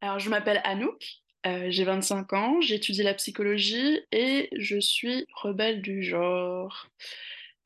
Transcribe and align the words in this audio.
Alors, 0.00 0.18
je 0.18 0.30
m'appelle 0.30 0.60
Anouk, 0.64 1.22
euh, 1.46 1.66
j'ai 1.70 1.84
25 1.84 2.32
ans, 2.32 2.60
j'étudie 2.60 3.02
la 3.02 3.14
psychologie 3.14 4.00
et 4.12 4.48
je 4.56 4.78
suis 4.78 5.26
rebelle 5.32 5.82
du 5.82 6.02
genre. 6.02 6.88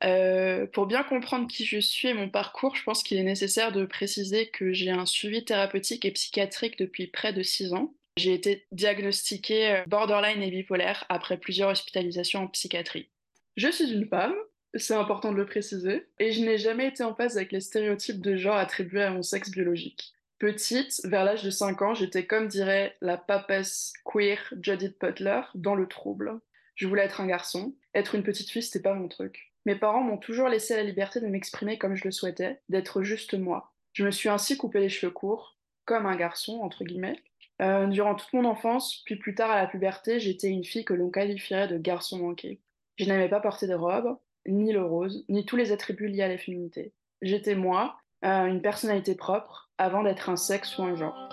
Euh, 0.03 0.65
pour 0.67 0.85
bien 0.85 1.03
comprendre 1.03 1.47
qui 1.47 1.65
je 1.65 1.79
suis 1.79 2.09
et 2.09 2.13
mon 2.13 2.29
parcours, 2.29 2.75
je 2.75 2.83
pense 2.83 3.03
qu'il 3.03 3.17
est 3.17 3.23
nécessaire 3.23 3.71
de 3.71 3.85
préciser 3.85 4.49
que 4.49 4.73
j'ai 4.73 4.91
un 4.91 5.05
suivi 5.05 5.45
thérapeutique 5.45 6.05
et 6.05 6.11
psychiatrique 6.11 6.77
depuis 6.77 7.07
près 7.07 7.33
de 7.33 7.41
6 7.41 7.73
ans. 7.73 7.93
J'ai 8.17 8.33
été 8.33 8.67
diagnostiquée 8.71 9.69
euh, 9.71 9.83
borderline 9.87 10.43
et 10.43 10.51
bipolaire 10.51 11.05
après 11.09 11.37
plusieurs 11.37 11.69
hospitalisations 11.69 12.43
en 12.43 12.47
psychiatrie. 12.47 13.09
Je 13.57 13.69
suis 13.69 13.91
une 13.91 14.07
femme, 14.07 14.35
c'est 14.75 14.95
important 14.95 15.31
de 15.31 15.37
le 15.37 15.45
préciser, 15.45 16.05
et 16.19 16.31
je 16.31 16.41
n'ai 16.41 16.57
jamais 16.57 16.87
été 16.87 17.03
en 17.03 17.15
phase 17.15 17.37
avec 17.37 17.51
les 17.51 17.61
stéréotypes 17.61 18.21
de 18.21 18.35
genre 18.35 18.57
attribués 18.57 19.03
à 19.03 19.11
mon 19.11 19.23
sexe 19.23 19.51
biologique. 19.51 20.12
Petite, 20.43 20.99
vers 21.05 21.23
l'âge 21.23 21.41
de 21.45 21.49
5 21.49 21.81
ans, 21.83 21.93
j'étais 21.93 22.25
comme 22.25 22.49
dirait 22.49 22.97
la 22.99 23.15
papesse 23.15 23.93
queer 24.03 24.53
Judith 24.61 24.97
Butler 24.99 25.39
dans 25.55 25.73
le 25.73 25.87
trouble. 25.87 26.41
Je 26.75 26.85
voulais 26.85 27.05
être 27.05 27.21
un 27.21 27.27
garçon. 27.27 27.73
Être 27.95 28.13
une 28.13 28.23
petite 28.23 28.49
fille, 28.49 28.61
c'était 28.61 28.81
pas 28.81 28.93
mon 28.93 29.07
truc. 29.07 29.53
Mes 29.65 29.75
parents 29.75 30.03
m'ont 30.03 30.17
toujours 30.17 30.49
laissé 30.49 30.75
la 30.75 30.83
liberté 30.83 31.21
de 31.21 31.27
m'exprimer 31.27 31.77
comme 31.77 31.95
je 31.95 32.03
le 32.03 32.11
souhaitais, 32.11 32.59
d'être 32.67 33.03
juste 33.03 33.35
moi. 33.35 33.71
Je 33.93 34.03
me 34.03 34.11
suis 34.11 34.27
ainsi 34.27 34.57
coupé 34.57 34.81
les 34.81 34.89
cheveux 34.89 35.13
courts, 35.13 35.57
comme 35.85 36.05
un 36.05 36.17
garçon, 36.17 36.59
entre 36.61 36.83
guillemets. 36.83 37.21
Euh, 37.61 37.87
durant 37.87 38.13
toute 38.13 38.33
mon 38.33 38.43
enfance, 38.43 39.01
puis 39.05 39.15
plus 39.15 39.35
tard 39.35 39.49
à 39.49 39.61
la 39.61 39.67
puberté, 39.67 40.19
j'étais 40.19 40.49
une 40.49 40.65
fille 40.65 40.83
que 40.83 40.93
l'on 40.93 41.09
qualifierait 41.09 41.69
de 41.69 41.77
garçon 41.77 42.19
manqué. 42.19 42.59
Je 42.97 43.05
n'aimais 43.05 43.29
pas 43.29 43.39
porter 43.39 43.67
de 43.67 43.75
robe, 43.75 44.17
ni 44.45 44.73
le 44.73 44.83
rose, 44.83 45.23
ni 45.29 45.45
tous 45.45 45.55
les 45.55 45.71
attributs 45.71 46.09
liés 46.09 46.23
à 46.23 46.27
la 46.27 46.37
féminité. 46.37 46.91
J'étais 47.21 47.55
moi, 47.55 47.95
euh, 48.25 48.45
une 48.45 48.61
personnalité 48.61 49.15
propre, 49.15 49.69
avant 49.79 50.03
d'être 50.03 50.29
un 50.29 50.35
sexe 50.35 50.77
ou 50.77 50.83
un 50.83 50.95
genre. 50.95 51.29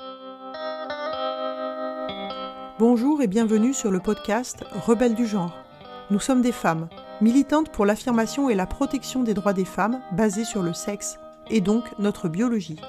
Bonjour 2.78 3.20
et 3.20 3.26
bienvenue 3.26 3.74
sur 3.74 3.90
le 3.90 4.00
podcast 4.00 4.64
Rebelles 4.86 5.14
du 5.14 5.26
genre. 5.26 5.54
Nous 6.10 6.20
sommes 6.20 6.40
des 6.40 6.52
femmes, 6.52 6.88
militantes 7.20 7.70
pour 7.70 7.84
l'affirmation 7.84 8.48
et 8.48 8.54
la 8.54 8.66
protection 8.66 9.22
des 9.22 9.34
droits 9.34 9.52
des 9.52 9.66
femmes 9.66 10.00
basés 10.12 10.46
sur 10.46 10.62
le 10.62 10.72
sexe, 10.72 11.18
et 11.50 11.60
donc 11.60 11.84
notre 11.98 12.28
biologie. 12.28 12.80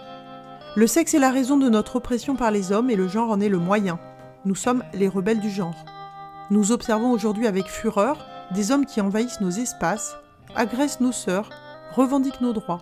Le 0.77 0.87
sexe 0.87 1.15
est 1.15 1.19
la 1.19 1.31
raison 1.31 1.57
de 1.57 1.67
notre 1.67 1.97
oppression 1.97 2.37
par 2.37 2.51
les 2.51 2.71
hommes 2.71 2.89
et 2.89 2.95
le 2.95 3.09
genre 3.09 3.29
en 3.29 3.41
est 3.41 3.49
le 3.49 3.59
moyen. 3.59 3.99
Nous 4.45 4.55
sommes 4.55 4.85
les 4.93 5.09
rebelles 5.09 5.41
du 5.41 5.49
genre. 5.49 5.75
Nous 6.49 6.71
observons 6.71 7.11
aujourd'hui 7.11 7.45
avec 7.45 7.67
fureur 7.67 8.25
des 8.51 8.71
hommes 8.71 8.85
qui 8.85 9.01
envahissent 9.01 9.41
nos 9.41 9.51
espaces, 9.51 10.15
agressent 10.55 11.01
nos 11.01 11.11
sœurs, 11.11 11.49
revendiquent 11.93 12.41
nos 12.41 12.53
droits. 12.53 12.81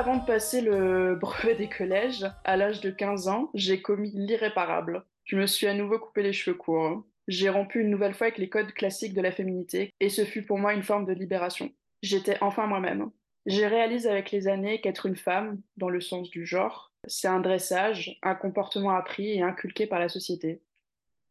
Avant 0.00 0.16
de 0.16 0.24
passer 0.24 0.62
le 0.62 1.14
brevet 1.20 1.54
des 1.54 1.68
collèges, 1.68 2.24
à 2.44 2.56
l'âge 2.56 2.80
de 2.80 2.90
15 2.90 3.28
ans, 3.28 3.50
j'ai 3.52 3.82
commis 3.82 4.10
l'irréparable. 4.14 5.04
Je 5.24 5.36
me 5.36 5.46
suis 5.46 5.66
à 5.66 5.74
nouveau 5.74 5.98
coupé 5.98 6.22
les 6.22 6.32
cheveux 6.32 6.56
courts. 6.56 7.04
J'ai 7.28 7.50
rompu 7.50 7.82
une 7.82 7.90
nouvelle 7.90 8.14
fois 8.14 8.28
avec 8.28 8.38
les 8.38 8.48
codes 8.48 8.72
classiques 8.72 9.12
de 9.12 9.20
la 9.20 9.30
féminité, 9.30 9.92
et 10.00 10.08
ce 10.08 10.24
fut 10.24 10.40
pour 10.40 10.56
moi 10.56 10.72
une 10.72 10.82
forme 10.82 11.04
de 11.04 11.12
libération. 11.12 11.70
J'étais 12.02 12.38
enfin 12.40 12.66
moi-même. 12.66 13.10
J'ai 13.44 13.66
réalisé 13.66 14.08
avec 14.08 14.30
les 14.30 14.48
années 14.48 14.80
qu'être 14.80 15.04
une 15.04 15.16
femme, 15.16 15.60
dans 15.76 15.90
le 15.90 16.00
sens 16.00 16.30
du 16.30 16.46
genre, 16.46 16.94
c'est 17.06 17.28
un 17.28 17.40
dressage, 17.40 18.18
un 18.22 18.34
comportement 18.34 18.96
appris 18.96 19.32
et 19.32 19.42
inculqué 19.42 19.86
par 19.86 19.98
la 19.98 20.08
société. 20.08 20.62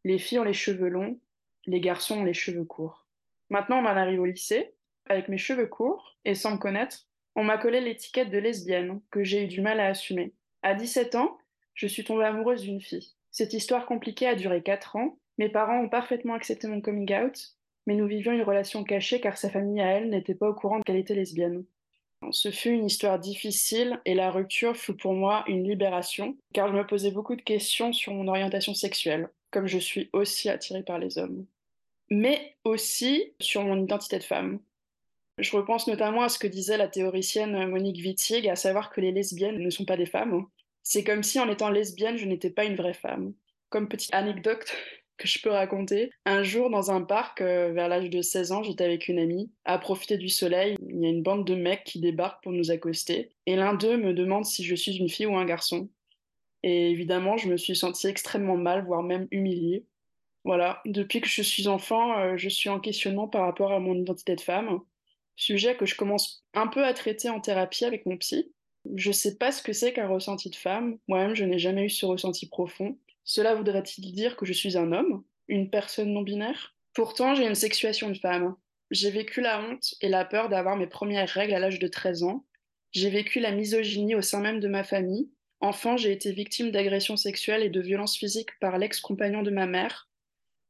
Les 0.04 0.18
filles 0.18 0.38
ont 0.38 0.44
les 0.44 0.52
cheveux 0.52 0.88
longs, 0.88 1.18
les 1.66 1.80
garçons 1.80 2.20
ont 2.20 2.24
les 2.24 2.34
cheveux 2.34 2.64
courts. 2.64 3.08
Maintenant, 3.48 3.78
on 3.78 3.86
en 3.86 3.96
arrive 3.96 4.20
au 4.20 4.26
lycée, 4.26 4.74
avec 5.06 5.28
mes 5.28 5.38
cheveux 5.38 5.66
courts, 5.66 6.16
et 6.24 6.36
sans 6.36 6.52
me 6.52 6.58
connaître, 6.58 7.08
on 7.36 7.44
m'a 7.44 7.58
collé 7.58 7.80
l'étiquette 7.80 8.30
de 8.30 8.38
lesbienne, 8.38 9.00
que 9.10 9.24
j'ai 9.24 9.44
eu 9.44 9.46
du 9.46 9.60
mal 9.60 9.80
à 9.80 9.86
assumer. 9.86 10.32
À 10.62 10.74
17 10.74 11.14
ans, 11.14 11.38
je 11.74 11.86
suis 11.86 12.04
tombée 12.04 12.24
amoureuse 12.24 12.62
d'une 12.62 12.80
fille. 12.80 13.14
Cette 13.30 13.52
histoire 13.52 13.86
compliquée 13.86 14.26
a 14.26 14.34
duré 14.34 14.62
4 14.62 14.96
ans. 14.96 15.18
Mes 15.38 15.48
parents 15.48 15.80
ont 15.80 15.88
parfaitement 15.88 16.34
accepté 16.34 16.66
mon 16.68 16.80
coming 16.80 17.12
out, 17.14 17.54
mais 17.86 17.94
nous 17.94 18.06
vivions 18.06 18.32
une 18.32 18.42
relation 18.42 18.84
cachée 18.84 19.20
car 19.20 19.38
sa 19.38 19.50
famille 19.50 19.80
à 19.80 19.86
elle 19.86 20.10
n'était 20.10 20.34
pas 20.34 20.48
au 20.48 20.54
courant 20.54 20.80
qu'elle 20.80 20.96
était 20.96 21.14
lesbienne. 21.14 21.64
Ce 22.30 22.50
fut 22.50 22.68
une 22.68 22.84
histoire 22.84 23.18
difficile 23.18 23.98
et 24.04 24.14
la 24.14 24.30
rupture 24.30 24.76
fut 24.76 24.94
pour 24.94 25.14
moi 25.14 25.42
une 25.46 25.66
libération, 25.66 26.36
car 26.52 26.68
je 26.68 26.74
me 26.74 26.86
posais 26.86 27.10
beaucoup 27.10 27.34
de 27.34 27.42
questions 27.42 27.92
sur 27.92 28.12
mon 28.12 28.28
orientation 28.28 28.74
sexuelle, 28.74 29.30
comme 29.50 29.66
je 29.66 29.78
suis 29.78 30.10
aussi 30.12 30.50
attirée 30.50 30.82
par 30.82 30.98
les 30.98 31.16
hommes. 31.16 31.46
Mais 32.10 32.56
aussi 32.64 33.32
sur 33.40 33.62
mon 33.62 33.82
identité 33.82 34.18
de 34.18 34.24
femme. 34.24 34.60
Je 35.40 35.56
repense 35.56 35.86
notamment 35.86 36.22
à 36.22 36.28
ce 36.28 36.38
que 36.38 36.46
disait 36.46 36.76
la 36.76 36.88
théoricienne 36.88 37.66
Monique 37.66 38.04
Wittig, 38.04 38.46
à 38.48 38.56
savoir 38.56 38.90
que 38.90 39.00
les 39.00 39.10
lesbiennes 39.10 39.58
ne 39.58 39.70
sont 39.70 39.86
pas 39.86 39.96
des 39.96 40.06
femmes. 40.06 40.44
C'est 40.82 41.02
comme 41.02 41.22
si 41.22 41.40
en 41.40 41.48
étant 41.48 41.70
lesbienne, 41.70 42.18
je 42.18 42.26
n'étais 42.26 42.50
pas 42.50 42.64
une 42.64 42.76
vraie 42.76 42.94
femme. 42.94 43.32
Comme 43.70 43.88
petite 43.88 44.12
anecdote 44.12 44.70
que 45.16 45.28
je 45.28 45.40
peux 45.40 45.50
raconter, 45.50 46.10
un 46.26 46.42
jour 46.42 46.68
dans 46.68 46.90
un 46.90 47.02
parc, 47.02 47.40
euh, 47.40 47.72
vers 47.72 47.88
l'âge 47.88 48.10
de 48.10 48.20
16 48.20 48.52
ans, 48.52 48.62
j'étais 48.62 48.84
avec 48.84 49.08
une 49.08 49.18
amie, 49.18 49.50
à 49.64 49.78
profiter 49.78 50.18
du 50.18 50.28
soleil, 50.28 50.76
il 50.88 51.00
y 51.00 51.06
a 51.06 51.10
une 51.10 51.22
bande 51.22 51.46
de 51.46 51.54
mecs 51.54 51.84
qui 51.84 52.00
débarquent 52.00 52.42
pour 52.42 52.52
nous 52.52 52.70
accoster, 52.70 53.30
et 53.46 53.56
l'un 53.56 53.74
d'eux 53.74 53.96
me 53.96 54.14
demande 54.14 54.44
si 54.44 54.64
je 54.64 54.74
suis 54.74 54.96
une 54.96 55.10
fille 55.10 55.26
ou 55.26 55.36
un 55.36 55.44
garçon. 55.44 55.88
Et 56.62 56.90
évidemment, 56.90 57.36
je 57.36 57.48
me 57.48 57.56
suis 57.56 57.76
sentie 57.76 58.06
extrêmement 58.06 58.56
mal, 58.56 58.84
voire 58.84 59.02
même 59.02 59.26
humiliée. 59.30 59.84
Voilà, 60.44 60.80
depuis 60.86 61.20
que 61.20 61.28
je 61.28 61.42
suis 61.42 61.68
enfant, 61.68 62.18
euh, 62.18 62.36
je 62.36 62.48
suis 62.48 62.70
en 62.70 62.80
questionnement 62.80 63.28
par 63.28 63.42
rapport 63.42 63.72
à 63.72 63.78
mon 63.78 63.94
identité 63.94 64.36
de 64.36 64.40
femme 64.40 64.80
sujet 65.40 65.76
que 65.76 65.86
je 65.86 65.96
commence 65.96 66.44
un 66.54 66.66
peu 66.66 66.84
à 66.84 66.92
traiter 66.92 67.30
en 67.30 67.40
thérapie 67.40 67.84
avec 67.84 68.06
mon 68.06 68.16
psy. 68.18 68.52
Je 68.94 69.12
sais 69.12 69.36
pas 69.36 69.52
ce 69.52 69.62
que 69.62 69.72
c'est 69.72 69.92
qu'un 69.92 70.08
ressenti 70.08 70.50
de 70.50 70.56
femme. 70.56 70.98
Moi-même, 71.08 71.34
je 71.34 71.44
n'ai 71.44 71.58
jamais 71.58 71.84
eu 71.84 71.90
ce 71.90 72.06
ressenti 72.06 72.48
profond. 72.48 72.98
Cela 73.24 73.54
voudrait-il 73.54 74.12
dire 74.12 74.36
que 74.36 74.46
je 74.46 74.52
suis 74.52 74.76
un 74.76 74.92
homme, 74.92 75.24
une 75.48 75.70
personne 75.70 76.12
non 76.12 76.22
binaire? 76.22 76.74
Pourtant, 76.94 77.34
j'ai 77.34 77.46
une 77.46 77.54
sexuation 77.54 78.10
de 78.10 78.18
femme. 78.18 78.54
J'ai 78.90 79.10
vécu 79.10 79.40
la 79.40 79.62
honte 79.62 79.94
et 80.00 80.08
la 80.08 80.24
peur 80.24 80.48
d'avoir 80.48 80.76
mes 80.76 80.86
premières 80.86 81.28
règles 81.28 81.54
à 81.54 81.58
l'âge 81.58 81.78
de 81.78 81.88
13 81.88 82.24
ans. 82.24 82.44
J'ai 82.92 83.10
vécu 83.10 83.38
la 83.38 83.52
misogynie 83.52 84.16
au 84.16 84.22
sein 84.22 84.40
même 84.40 84.60
de 84.60 84.68
ma 84.68 84.82
famille. 84.82 85.30
Enfant, 85.60 85.96
j'ai 85.96 86.12
été 86.12 86.32
victime 86.32 86.70
d'agressions 86.70 87.16
sexuelles 87.16 87.62
et 87.62 87.70
de 87.70 87.80
violences 87.80 88.16
physiques 88.16 88.58
par 88.60 88.78
l'ex-compagnon 88.78 89.42
de 89.42 89.50
ma 89.50 89.66
mère. 89.66 90.08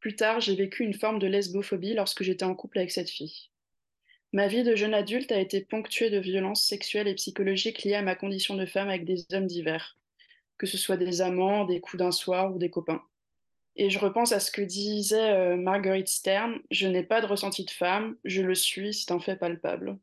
Plus 0.01 0.17
tard, 0.17 0.41
j'ai 0.41 0.55
vécu 0.55 0.85
une 0.85 0.95
forme 0.95 1.19
de 1.19 1.27
lesbophobie 1.27 1.95
lorsque 1.95 2.23
j'étais 2.23 2.45
en 2.45 2.55
couple 2.55 2.79
avec 2.79 2.91
cette 2.91 3.11
fille. 3.11 3.50
Ma 4.33 4.47
vie 4.47 4.63
de 4.63 4.77
jeune 4.77 4.95
adulte 4.95 5.33
a 5.33 5.41
été 5.41 5.61
ponctuée 5.61 6.09
de 6.09 6.19
violences 6.19 6.65
sexuelles 6.65 7.09
et 7.09 7.15
psychologiques 7.15 7.83
liées 7.83 7.95
à 7.95 8.03
ma 8.03 8.15
condition 8.15 8.55
de 8.55 8.65
femme 8.65 8.89
avec 8.89 9.05
des 9.05 9.27
hommes 9.33 9.49
divers, 9.49 9.97
que 10.57 10.67
ce 10.67 10.79
soit 10.79 10.97
des 10.97 11.21
amants, 11.21 11.65
des 11.65 11.81
coups 11.81 11.99
d'un 11.99 12.13
soir 12.13 12.55
ou 12.55 12.59
des 12.59 12.71
copains. 12.71 13.03
Et 13.75 13.91
je 13.91 13.99
repense 13.99 14.33
à 14.33 14.39
ce 14.39 14.53
que 14.53 14.63
disait 14.63 15.31
euh, 15.31 15.57
Marguerite 15.57 16.09
Stern, 16.09 16.61
je 16.71 16.87
n'ai 16.87 17.03
pas 17.03 17.21
de 17.21 17.27
ressenti 17.27 17.65
de 17.65 17.71
femme, 17.71 18.17
je 18.25 18.43
le 18.43 18.55
suis, 18.55 18.95
c'est 18.95 19.11
un 19.11 19.21
fait 19.21 19.37
palpable. 19.37 19.99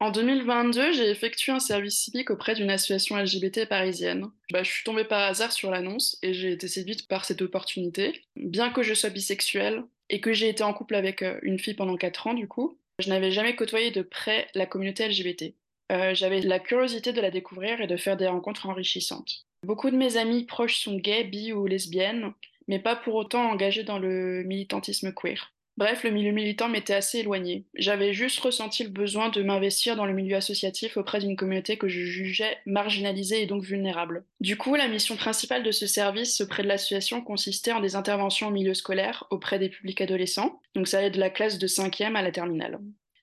En 0.00 0.10
2022, 0.10 0.92
j'ai 0.92 1.10
effectué 1.10 1.52
un 1.52 1.60
service 1.60 2.00
civique 2.00 2.30
auprès 2.30 2.54
d'une 2.54 2.70
association 2.70 3.16
LGBT 3.18 3.66
parisienne. 3.68 4.30
Bah, 4.50 4.62
je 4.62 4.70
suis 4.70 4.82
tombée 4.82 5.04
par 5.04 5.20
hasard 5.20 5.52
sur 5.52 5.70
l'annonce 5.70 6.18
et 6.22 6.32
j'ai 6.32 6.52
été 6.52 6.68
séduite 6.68 7.06
par 7.06 7.26
cette 7.26 7.42
opportunité. 7.42 8.24
Bien 8.34 8.70
que 8.70 8.82
je 8.82 8.94
sois 8.94 9.10
bisexuelle 9.10 9.84
et 10.08 10.22
que 10.22 10.32
j'ai 10.32 10.48
été 10.48 10.62
en 10.64 10.72
couple 10.72 10.94
avec 10.94 11.22
euh, 11.22 11.38
une 11.42 11.58
fille 11.58 11.74
pendant 11.74 11.96
4 11.96 12.28
ans, 12.28 12.34
du 12.34 12.48
coup, 12.48 12.79
je 13.00 13.08
n'avais 13.08 13.30
jamais 13.30 13.56
côtoyé 13.56 13.90
de 13.90 14.02
près 14.02 14.48
la 14.54 14.66
communauté 14.66 15.08
LGBT. 15.08 15.54
Euh, 15.92 16.14
j'avais 16.14 16.40
la 16.40 16.60
curiosité 16.60 17.12
de 17.12 17.20
la 17.20 17.30
découvrir 17.30 17.80
et 17.80 17.86
de 17.86 17.96
faire 17.96 18.16
des 18.16 18.28
rencontres 18.28 18.66
enrichissantes. 18.66 19.46
Beaucoup 19.66 19.90
de 19.90 19.96
mes 19.96 20.16
amis 20.16 20.44
proches 20.44 20.78
sont 20.78 20.96
gays, 20.96 21.24
bi 21.24 21.52
ou 21.52 21.66
lesbiennes, 21.66 22.32
mais 22.68 22.78
pas 22.78 22.96
pour 22.96 23.14
autant 23.16 23.50
engagés 23.50 23.82
dans 23.82 23.98
le 23.98 24.44
militantisme 24.44 25.12
queer. 25.12 25.52
Bref, 25.80 26.04
le 26.04 26.10
milieu 26.10 26.32
militant 26.32 26.68
m'était 26.68 26.92
assez 26.92 27.20
éloigné. 27.20 27.64
J'avais 27.74 28.12
juste 28.12 28.38
ressenti 28.40 28.84
le 28.84 28.90
besoin 28.90 29.30
de 29.30 29.42
m'investir 29.42 29.96
dans 29.96 30.04
le 30.04 30.12
milieu 30.12 30.36
associatif 30.36 30.98
auprès 30.98 31.20
d'une 31.20 31.36
communauté 31.36 31.78
que 31.78 31.88
je 31.88 32.02
jugeais 32.02 32.58
marginalisée 32.66 33.40
et 33.40 33.46
donc 33.46 33.62
vulnérable. 33.62 34.26
Du 34.40 34.58
coup, 34.58 34.74
la 34.74 34.88
mission 34.88 35.16
principale 35.16 35.62
de 35.62 35.70
ce 35.70 35.86
service 35.86 36.42
auprès 36.42 36.64
de 36.64 36.68
l'association 36.68 37.22
consistait 37.22 37.72
en 37.72 37.80
des 37.80 37.96
interventions 37.96 38.48
au 38.48 38.50
milieu 38.50 38.74
scolaire 38.74 39.24
auprès 39.30 39.58
des 39.58 39.70
publics 39.70 40.02
adolescents, 40.02 40.60
donc 40.74 40.86
ça 40.86 40.98
allait 40.98 41.08
de 41.08 41.18
la 41.18 41.30
classe 41.30 41.56
de 41.56 41.66
5e 41.66 42.14
à 42.14 42.20
la 42.20 42.30
terminale. 42.30 42.78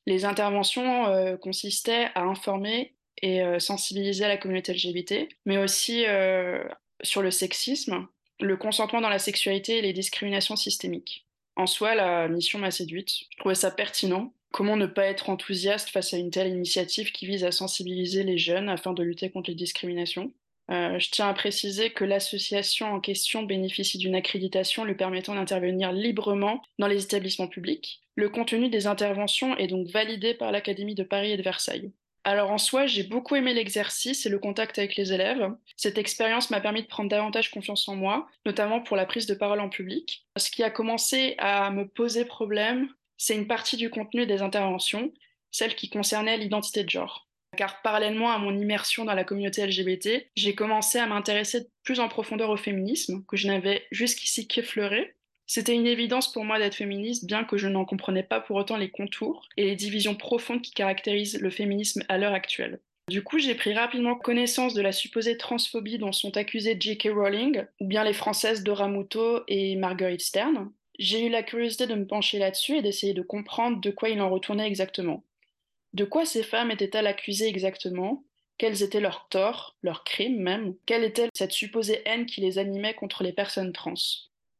Les 0.08 0.26
interventions 0.26 1.10
euh, 1.10 1.38
consistaient 1.38 2.10
à 2.16 2.24
informer 2.24 2.96
et 3.22 3.44
euh, 3.44 3.60
sensibiliser 3.60 4.28
la 4.28 4.38
communauté 4.38 4.74
LGBT, 4.74 5.30
mais 5.46 5.60
aussi 5.60 6.06
euh, 6.08 6.64
sur 7.04 7.22
le 7.22 7.30
sexisme, 7.30 8.08
le 8.40 8.58
consentement 8.58 9.02
dans 9.02 9.10
la 9.10 9.20
sexualité 9.20 9.78
et 9.78 9.82
les 9.84 9.94
discriminations 9.94 10.56
systémiques. 10.56 11.27
En 11.58 11.66
soi, 11.66 11.96
la 11.96 12.28
mission 12.28 12.60
m'a 12.60 12.70
séduite. 12.70 13.10
Je 13.32 13.38
trouvais 13.40 13.56
ça 13.56 13.72
pertinent. 13.72 14.32
Comment 14.52 14.78
ne 14.78 14.86
pas 14.86 15.06
être 15.06 15.32
enthousiaste 15.32 15.90
face 15.90 16.14
à 16.14 16.18
une 16.18 16.30
telle 16.30 16.50
initiative 16.50 17.12
qui 17.12 17.26
vise 17.26 17.44
à 17.44 17.52
sensibiliser 17.52 18.24
les 18.24 18.38
jeunes 18.38 18.70
afin 18.70 18.94
de 18.94 19.02
lutter 19.02 19.32
contre 19.32 19.50
les 19.50 19.56
discriminations? 19.56 20.32
Euh, 20.70 21.00
je 21.00 21.10
tiens 21.10 21.28
à 21.28 21.34
préciser 21.34 21.90
que 21.90 22.04
l'association 22.04 22.94
en 22.94 23.00
question 23.00 23.42
bénéficie 23.42 23.98
d'une 23.98 24.14
accréditation 24.14 24.86
lui 24.86 24.94
permettant 24.94 25.34
d'intervenir 25.34 25.92
librement 25.92 26.62
dans 26.78 26.88
les 26.88 27.04
établissements 27.04 27.48
publics. 27.48 28.02
Le 28.16 28.30
contenu 28.30 28.70
des 28.70 28.86
interventions 28.86 29.58
est 29.58 29.68
donc 29.68 29.88
validé 29.88 30.36
par 30.36 30.52
l'Académie 30.52 30.96
de 30.96 31.04
Paris 31.04 31.32
et 31.32 31.38
de 31.38 31.44
Versailles. 31.44 31.92
Alors 32.28 32.52
en 32.52 32.58
soi, 32.58 32.88
j'ai 32.88 33.04
beaucoup 33.04 33.38
aimé 33.38 33.54
l'exercice 33.54 34.26
et 34.26 34.30
le 34.30 34.38
contact 34.38 34.78
avec 34.80 34.98
les 34.98 35.14
élèves. 35.14 35.50
Cette 35.78 35.98
expérience 35.98 36.50
m'a 36.50 36.60
permis 36.60 36.82
de 36.82 36.88
prendre 36.88 37.10
davantage 37.10 37.52
confiance 37.52 37.88
en 37.88 37.96
moi, 37.96 38.28
notamment 38.46 38.82
pour 38.82 38.98
la 38.98 39.06
prise 39.06 39.28
de 39.28 39.34
parole 39.34 39.62
en 39.62 39.70
public. 39.70 40.28
Ce 40.36 40.52
qui 40.52 40.62
a 40.62 40.70
commencé 40.70 41.36
à 41.38 41.72
me 41.72 41.88
poser 41.88 42.26
problème, 42.26 42.90
c'est 43.16 43.34
une 43.34 43.48
partie 43.48 43.78
du 43.78 43.90
contenu 43.90 44.26
des 44.26 44.42
interventions, 44.42 45.14
celle 45.52 45.74
qui 45.74 45.90
concernait 45.90 46.36
l'identité 46.36 46.84
de 46.84 46.90
genre 46.90 47.28
car 47.56 47.82
parallèlement 47.82 48.32
à 48.32 48.38
mon 48.38 48.56
immersion 48.58 49.04
dans 49.04 49.14
la 49.14 49.24
communauté 49.24 49.66
LGBT, 49.66 50.30
j'ai 50.36 50.54
commencé 50.54 51.00
à 51.00 51.08
m'intéresser 51.08 51.68
plus 51.84 52.00
en 52.00 52.08
profondeur 52.08 52.50
au 52.50 52.58
féminisme, 52.58 53.24
que 53.28 53.36
je 53.36 53.48
n'avais 53.48 53.86
jusqu'ici 53.92 54.48
qu'effleuré. 54.48 55.16
C'était 55.48 55.74
une 55.74 55.88
évidence 55.88 56.32
pour 56.32 56.44
moi 56.44 56.60
d'être 56.60 56.76
féministe, 56.76 57.26
bien 57.26 57.46
que 57.46 57.58
je 57.58 57.70
n'en 57.70 57.86
comprenais 57.86 58.24
pas 58.24 58.42
pour 58.42 58.58
autant 58.58 58.76
les 58.76 58.90
contours 58.90 59.48
et 59.56 59.64
les 59.64 59.78
divisions 59.78 60.14
profondes 60.14 60.62
qui 60.62 60.72
caractérisent 60.72 61.40
le 61.40 61.50
féminisme 61.50 62.04
à 62.10 62.18
l'heure 62.18 62.34
actuelle. 62.34 62.82
Du 63.10 63.24
coup, 63.24 63.40
j'ai 63.40 63.56
pris 63.56 63.74
rapidement 63.74 64.16
connaissance 64.16 64.74
de 64.74 64.82
la 64.82 64.92
supposée 64.92 65.38
transphobie 65.38 65.98
dont 65.98 66.12
sont 66.12 66.36
accusées 66.36 66.76
J.K. 66.78 67.12
Rowling, 67.14 67.66
ou 67.80 67.88
bien 67.88 68.04
les 68.04 68.12
françaises 68.12 68.64
Dora 68.64 68.90
Muto 68.90 69.44
et 69.48 69.78
Marguerite 69.78 70.22
Stern. 70.22 70.70
J'ai 71.00 71.26
eu 71.26 71.30
la 71.30 71.44
curiosité 71.44 71.88
de 71.88 71.96
me 71.96 72.06
pencher 72.06 72.40
là-dessus 72.40 72.76
et 72.76 72.82
d'essayer 72.82 73.14
de 73.14 73.22
comprendre 73.22 73.80
de 73.80 73.92
quoi 73.92 74.10
il 74.10 74.20
en 74.20 74.30
retournait 74.30 74.68
exactement. 74.68 75.24
De 75.94 76.04
quoi 76.04 76.26
ces 76.26 76.44
femmes 76.44 76.72
étaient-elles 76.72 77.08
accusées 77.08 77.48
exactement? 77.48 78.26
Quels 78.58 78.84
étaient 78.84 79.00
leurs 79.00 79.30
torts, 79.30 79.78
leurs 79.82 80.04
crimes 80.04 80.42
même? 80.42 80.76
Quelle 80.86 81.06
était 81.06 81.30
cette 81.34 81.54
supposée 81.54 82.02
haine 82.06 82.26
qui 82.26 82.42
les 82.42 82.58
animait 82.58 82.96
contre 82.96 83.24
les 83.24 83.32
personnes 83.32 83.72
trans? 83.72 83.94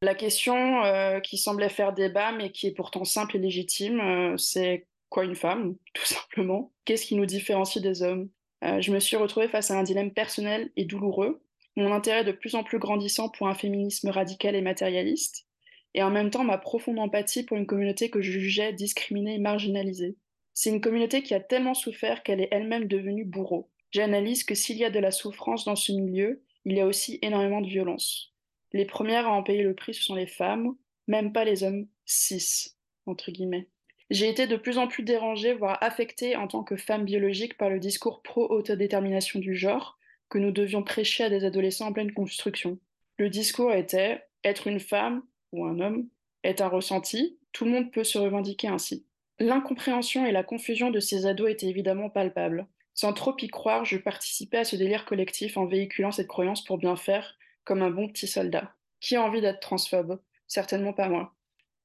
La 0.04 0.14
question 0.14 0.84
euh, 0.84 1.20
qui 1.20 1.40
semblait 1.40 1.70
faire 1.70 1.92
débat, 1.92 2.32
mais 2.32 2.52
qui 2.52 2.68
est 2.68 2.72
pourtant 2.72 3.04
simple 3.04 3.38
et 3.38 3.40
légitime, 3.40 4.00
euh, 4.00 4.38
c'est 4.38 4.86
quoi 5.10 5.24
une 5.24 5.36
femme, 5.36 5.76
tout 5.94 6.06
simplement? 6.06 6.72
Qu'est-ce 6.86 7.06
qui 7.06 7.16
nous 7.16 7.26
différencie 7.26 7.82
des 7.82 8.04
hommes? 8.04 8.30
Euh, 8.64 8.80
Je 8.80 8.92
me 8.92 9.00
suis 9.00 9.18
retrouvée 9.18 9.48
face 9.48 9.72
à 9.72 9.78
un 9.78 9.84
dilemme 9.84 10.12
personnel 10.12 10.72
et 10.76 10.86
douloureux, 10.86 11.42
mon 11.76 11.92
intérêt 11.92 12.24
de 12.24 12.32
plus 12.32 12.54
en 12.54 12.64
plus 12.64 12.78
grandissant 12.78 13.30
pour 13.30 13.48
un 13.48 13.56
féminisme 13.56 14.10
radical 14.10 14.56
et 14.56 14.62
matérialiste, 14.62 15.48
et 15.96 16.04
en 16.04 16.12
même 16.12 16.30
temps 16.30 16.44
ma 16.44 16.60
profonde 16.60 17.00
empathie 17.00 17.44
pour 17.44 17.58
une 17.58 17.66
communauté 17.66 18.12
que 18.12 18.22
je 18.22 18.32
jugeais 18.32 18.74
discriminée 18.74 19.36
et 19.36 19.40
marginalisée. 19.40 20.16
C'est 20.54 20.70
une 20.70 20.82
communauté 20.82 21.24
qui 21.24 21.34
a 21.34 21.40
tellement 21.40 21.74
souffert 21.74 22.22
qu'elle 22.22 22.42
est 22.42 22.50
elle-même 22.52 22.88
devenue 22.88 23.26
bourreau. 23.26 23.70
J'analyse 23.92 24.44
que 24.44 24.56
s'il 24.56 24.78
y 24.78 24.86
a 24.86 24.92
de 24.92 25.00
la 25.00 25.12
souffrance 25.12 25.66
dans 25.66 25.76
ce 25.76 25.92
milieu, 25.92 26.44
il 26.66 26.76
y 26.76 26.82
a 26.82 26.86
aussi 26.86 27.18
énormément 27.24 27.62
de 27.62 27.68
violence. 27.68 28.37
Les 28.74 28.86
premières 28.86 29.28
à 29.28 29.32
en 29.32 29.44
payer 29.44 29.64
le 29.64 29.74
prix, 29.74 29.94
ce 29.94 30.04
sont 30.04 30.16
les 30.16 30.28
femmes, 30.28 30.76
même 31.08 31.32
pas 31.32 31.46
les 31.46 31.64
hommes 31.64 31.88
cis, 32.06 32.76
entre 33.06 33.32
guillemets. 33.32 33.68
J'ai 34.10 34.30
été 34.30 34.48
de 34.48 34.56
plus 34.56 34.78
en 34.78 34.88
plus 34.88 35.04
dérangée, 35.04 35.54
voire 35.54 35.78
affectée 35.82 36.36
en 36.36 36.48
tant 36.48 36.64
que 36.64 36.78
femme 36.78 37.06
biologique 37.06 37.58
par 37.58 37.70
le 37.70 37.80
discours 37.80 38.22
pro-autodétermination 38.22 39.40
du 39.40 39.56
genre 39.56 39.98
que 40.30 40.38
nous 40.38 40.52
devions 40.52 40.84
prêcher 40.84 41.26
à 41.26 41.30
des 41.30 41.44
adolescents 41.44 41.88
en 41.88 41.94
pleine 41.94 42.14
construction. 42.14 42.80
Le 43.18 43.30
discours 43.30 43.74
était 43.74 44.24
être 44.44 44.68
une 44.68 44.80
femme 44.80 45.24
ou 45.52 45.66
un 45.66 45.80
homme 45.80 46.08
est 46.44 46.62
un 46.62 46.68
ressenti, 46.68 47.38
tout 47.52 47.66
le 47.66 47.72
monde 47.72 47.92
peut 47.92 48.04
se 48.04 48.18
revendiquer 48.18 48.68
ainsi. 48.68 49.06
L'incompréhension 49.40 50.26
et 50.26 50.32
la 50.32 50.44
confusion 50.44 50.90
de 50.90 51.00
ces 51.00 51.26
ados 51.26 51.50
étaient 51.50 51.68
évidemment 51.68 52.10
palpables. 52.10 52.68
Sans 52.94 53.14
trop 53.14 53.36
y 53.40 53.48
croire, 53.48 53.86
je 53.86 53.98
participais 53.98 54.58
à 54.58 54.64
ce 54.64 54.76
délire 54.76 55.06
collectif 55.06 55.58
en 55.58 55.66
véhiculant 55.66 56.12
cette 56.12 56.28
croyance 56.28 56.64
pour 56.64 56.78
bien 56.78 56.96
faire, 56.96 57.37
comme 57.68 57.84
un 57.84 57.92
bon 57.92 58.08
petit 58.08 58.28
soldat. 58.28 58.74
Qui 59.00 59.18
a 59.18 59.22
envie 59.22 59.42
d'être 59.42 59.60
transphobe 59.60 60.20
Certainement 60.48 60.94
pas 60.94 61.10
moi. 61.10 61.36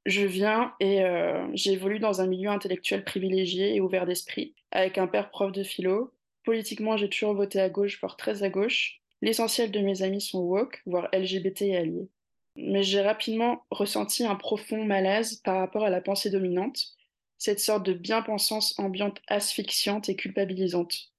Je 0.06 0.22
viens 0.22 0.72
et 0.80 1.02
euh, 1.02 1.46
j'évolue 1.52 1.98
dans 1.98 2.20
un 2.20 2.26
milieu 2.26 2.50
intellectuel 2.50 3.04
privilégié 3.04 3.74
et 3.74 3.80
ouvert 3.80 4.06
d'esprit, 4.06 4.54
avec 4.70 4.96
un 4.96 5.06
père 5.06 5.30
prof 5.30 5.52
de 5.52 5.62
philo. 5.62 6.12
Politiquement, 6.44 6.96
j'ai 6.96 7.08
toujours 7.08 7.34
voté 7.34 7.60
à 7.60 7.68
gauche, 7.68 8.00
voire 8.00 8.16
très 8.16 8.42
à 8.42 8.48
gauche. 8.48 9.00
L'essentiel 9.20 9.70
de 9.70 9.80
mes 9.80 10.02
amis 10.02 10.20
sont 10.20 10.40
woke, 10.40 10.82
voire 10.86 11.08
LGBT 11.12 11.62
et 11.62 11.76
alliés. 11.76 12.08
Mais 12.56 12.82
j'ai 12.82 13.00
rapidement 13.00 13.64
ressenti 13.70 14.24
un 14.24 14.34
profond 14.34 14.84
malaise 14.84 15.36
par 15.36 15.58
rapport 15.58 15.84
à 15.84 15.90
la 15.90 16.00
pensée 16.00 16.30
dominante, 16.30 16.94
cette 17.38 17.60
sorte 17.60 17.84
de 17.84 17.92
bien-pensance 17.92 18.78
ambiante 18.78 19.20
asphyxiante 19.28 20.08
et 20.08 20.16
culpabilisante. 20.16 21.11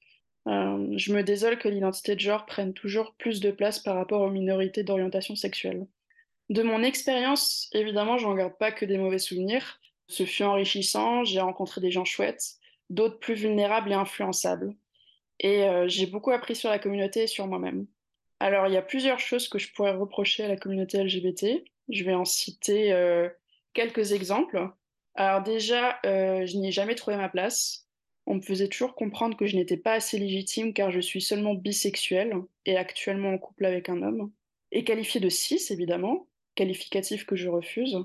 Euh, 0.48 0.88
je 0.98 1.14
me 1.14 1.24
désole 1.24 1.58
que 1.58 1.70
l'identité 1.70 2.16
de 2.16 2.20
genre 2.20 2.46
prenne 2.46 2.74
toujours 2.74 3.14
plus 3.14 3.40
de 3.40 3.52
place 3.52 3.80
par 3.80 3.96
rapport 3.96 4.22
aux 4.22 4.30
minorités 4.30 4.84
d'orientation 4.84 5.36
sexuelle. 5.36 5.88
De 6.50 6.64
mon 6.64 6.84
expérience, 6.84 7.70
évidemment, 7.74 8.18
j'en 8.18 8.36
garde 8.36 8.58
pas 8.58 8.72
que 8.72 8.86
des 8.86 8.98
mauvais 8.98 9.20
souvenirs. 9.20 9.80
Ce 10.08 10.26
fut 10.26 10.44
enrichissant, 10.44 11.24
j'ai 11.24 11.40
rencontré 11.40 11.80
des 11.80 11.92
gens 11.92 12.04
chouettes, 12.04 12.56
d'autres 12.90 13.20
plus 13.20 13.36
vulnérables 13.36 13.92
et 13.92 13.96
influençables. 13.96 14.76
Et 15.40 15.64
euh, 15.64 15.88
j'ai 15.88 16.06
beaucoup 16.06 16.32
appris 16.32 16.56
sur 16.56 16.70
la 16.70 16.80
communauté 16.80 17.24
et 17.24 17.28
sur 17.28 17.48
moi-même. 17.48 17.88
Alors, 18.40 18.68
il 18.68 18.74
y 18.74 18.78
a 18.78 18.82
plusieurs 18.82 19.20
choses 19.20 19.48
que 19.48 19.58
je 19.58 19.72
pourrais 19.72 19.96
reprocher 19.96 20.44
à 20.44 20.50
la 20.50 20.58
communauté 20.58 21.02
LGBT. 21.02 21.64
Je 21.88 22.04
vais 22.04 22.14
en 22.14 22.26
citer 22.26 22.92
euh, 22.92 23.30
quelques 23.74 24.12
exemples. 24.12 24.70
Alors 25.16 25.42
déjà, 25.44 26.00
je 26.04 26.58
n'y 26.58 26.70
ai 26.70 26.72
jamais 26.72 26.96
trouvé 26.96 27.16
ma 27.16 27.30
place. 27.30 27.84
On 28.26 28.36
me 28.36 28.42
faisait 28.42 28.68
toujours 28.68 28.96
comprendre 28.96 29.36
que 29.36 29.46
je 29.46 29.56
n'étais 29.56 29.78
pas 29.78 29.94
assez 29.94 30.18
légitime 30.18 30.74
car 30.74 30.92
je 30.92 31.00
suis 31.00 31.22
seulement 31.22 31.56
bisexuelle 31.56 32.36
et 32.66 32.78
actuellement 32.78 33.34
en 33.34 33.38
couple 33.38 33.66
avec 33.66 33.90
un 33.90 34.02
homme. 34.02 34.32
Et 34.72 34.84
qualifiée 34.84 35.20
de 35.20 35.30
cis, 35.30 35.62
évidemment, 35.70 36.28
qualificatif 36.56 37.26
que 37.26 37.36
je 37.36 37.50
refuse. 37.50 37.98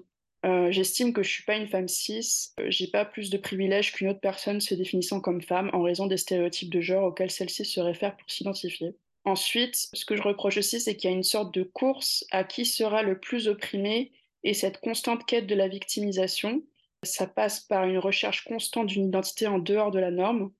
Euh, 0.47 0.71
j'estime 0.71 1.13
que 1.13 1.23
je 1.23 1.31
suis 1.31 1.43
pas 1.43 1.57
une 1.57 1.69
femme 1.69 1.89
cis, 1.89 2.53
euh, 2.61 2.67
j'ai 2.69 2.87
pas 2.87 3.05
plus 3.05 3.29
de 3.29 3.39
privilèges 3.39 3.93
qu'une 3.93 4.09
autre 4.09 4.21
personne 4.21 4.61
se 4.61 4.75
définissant 4.75 5.21
comme 5.21 5.43
femme 5.43 5.69
en 5.73 5.83
raison 5.83 6.07
des 6.07 6.17
stéréotypes 6.17 6.71
de 6.71 6.81
genre 6.81 7.07
auxquels 7.07 7.33
celle-ci 7.33 7.65
se 7.65 7.81
réfère 7.81 8.17
pour 8.17 8.31
s'identifier. 8.31 8.95
Ensuite, 9.25 9.89
ce 9.93 10.05
que 10.05 10.15
je 10.15 10.23
reproche 10.23 10.59
aussi, 10.59 10.81
c'est 10.81 10.97
qu'il 10.97 11.11
y 11.11 11.13
a 11.13 11.17
une 11.17 11.25
sorte 11.25 11.53
de 11.53 11.65
course 11.65 12.25
à 12.31 12.45
qui 12.45 12.67
sera 12.67 13.03
le 13.03 13.19
plus 13.19 13.49
opprimé 13.49 14.13
et 14.45 14.55
cette 14.55 14.79
constante 14.79 15.27
quête 15.27 15.49
de 15.49 15.57
la 15.57 15.67
victimisation 15.67 16.63
ça 17.03 17.27
passe 17.27 17.61
par 17.61 17.85
une 17.85 17.99
recherche 17.99 18.45
constante 18.45 18.87
d'une 18.87 19.09
identité 19.09 19.47
en 19.47 19.59
dehors 19.59 19.91
de 19.91 19.99
la 19.99 20.11
norme. 20.11 20.53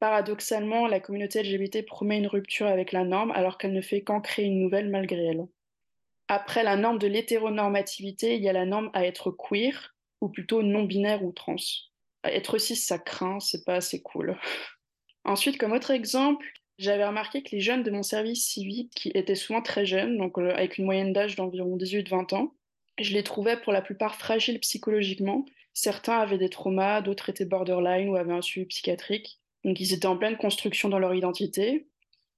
Paradoxalement, 0.00 0.86
la 0.86 1.00
communauté 1.00 1.42
LGBT 1.42 1.86
promet 1.86 2.18
une 2.18 2.26
rupture 2.26 2.66
avec 2.66 2.92
la 2.92 3.04
norme 3.04 3.30
alors 3.32 3.58
qu'elle 3.58 3.72
ne 3.72 3.80
fait 3.80 4.02
qu'en 4.02 4.20
créer 4.20 4.46
une 4.46 4.60
nouvelle 4.60 4.90
malgré 4.90 5.24
elle. 5.24 5.46
Après 6.28 6.62
la 6.62 6.76
norme 6.76 6.98
de 6.98 7.06
l'hétéronormativité, 7.06 8.36
il 8.36 8.42
y 8.42 8.48
a 8.48 8.52
la 8.52 8.66
norme 8.66 8.90
à 8.94 9.04
être 9.04 9.30
queer, 9.30 9.94
ou 10.20 10.28
plutôt 10.28 10.62
non-binaire 10.62 11.22
ou 11.22 11.32
trans. 11.32 11.56
Être 12.24 12.58
cis, 12.58 12.76
ça 12.76 12.98
craint, 12.98 13.40
c'est 13.40 13.64
pas 13.64 13.76
assez 13.76 14.00
cool. 14.02 14.38
Ensuite, 15.24 15.58
comme 15.58 15.72
autre 15.72 15.90
exemple, 15.90 16.46
j'avais 16.78 17.06
remarqué 17.06 17.42
que 17.42 17.50
les 17.52 17.60
jeunes 17.60 17.82
de 17.82 17.90
mon 17.90 18.02
service 18.02 18.46
civique, 18.46 18.92
qui 18.94 19.10
étaient 19.10 19.34
souvent 19.34 19.62
très 19.62 19.86
jeunes, 19.86 20.16
donc 20.16 20.38
euh, 20.38 20.50
avec 20.54 20.78
une 20.78 20.86
moyenne 20.86 21.12
d'âge 21.12 21.36
d'environ 21.36 21.76
18-20 21.76 22.34
ans, 22.34 22.54
je 22.98 23.12
les 23.12 23.22
trouvais 23.22 23.56
pour 23.56 23.72
la 23.72 23.82
plupart 23.82 24.16
fragiles 24.16 24.60
psychologiquement. 24.60 25.44
Certains 25.72 26.18
avaient 26.18 26.38
des 26.38 26.48
traumas, 26.48 27.00
d'autres 27.02 27.30
étaient 27.30 27.44
borderline 27.44 28.08
ou 28.08 28.16
avaient 28.16 28.32
un 28.32 28.42
suivi 28.42 28.66
psychiatrique. 28.66 29.40
Donc 29.64 29.80
ils 29.80 29.92
étaient 29.92 30.06
en 30.06 30.16
pleine 30.16 30.36
construction 30.36 30.88
dans 30.88 30.98
leur 30.98 31.14
identité. 31.14 31.86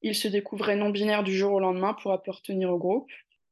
Ils 0.02 0.14
se 0.14 0.28
découvraient 0.28 0.76
non-binaires 0.76 1.24
du 1.24 1.36
jour 1.36 1.52
au 1.52 1.60
lendemain 1.60 1.94
pour 1.94 2.12
appartenir 2.12 2.70
au 2.70 2.78
groupe 2.78 3.10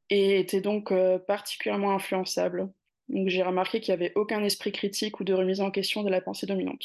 et 0.09 0.39
étaient 0.39 0.61
donc 0.61 0.91
euh, 0.91 1.19
particulièrement 1.19 1.91
influençables. 1.91 2.71
Donc 3.09 3.29
j'ai 3.29 3.43
remarqué 3.43 3.81
qu'il 3.81 3.93
n'y 3.93 4.01
avait 4.01 4.13
aucun 4.15 4.43
esprit 4.43 4.71
critique 4.71 5.19
ou 5.19 5.23
de 5.23 5.33
remise 5.33 5.61
en 5.61 5.71
question 5.71 6.03
de 6.03 6.09
la 6.09 6.21
pensée 6.21 6.47
dominante. 6.47 6.83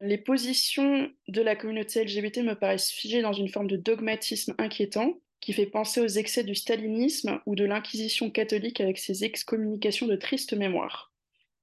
Les 0.00 0.18
positions 0.18 1.10
de 1.28 1.42
la 1.42 1.56
communauté 1.56 2.04
LGBT 2.04 2.38
me 2.38 2.54
paraissent 2.54 2.90
figées 2.90 3.22
dans 3.22 3.32
une 3.32 3.48
forme 3.48 3.66
de 3.66 3.76
dogmatisme 3.76 4.54
inquiétant 4.58 5.14
qui 5.40 5.52
fait 5.52 5.66
penser 5.66 6.00
aux 6.00 6.06
excès 6.06 6.44
du 6.44 6.54
stalinisme 6.54 7.40
ou 7.46 7.54
de 7.54 7.64
l'inquisition 7.64 8.30
catholique 8.30 8.80
avec 8.80 8.98
ses 8.98 9.24
excommunications 9.24 10.06
de 10.06 10.16
triste 10.16 10.52
mémoire. 10.52 11.12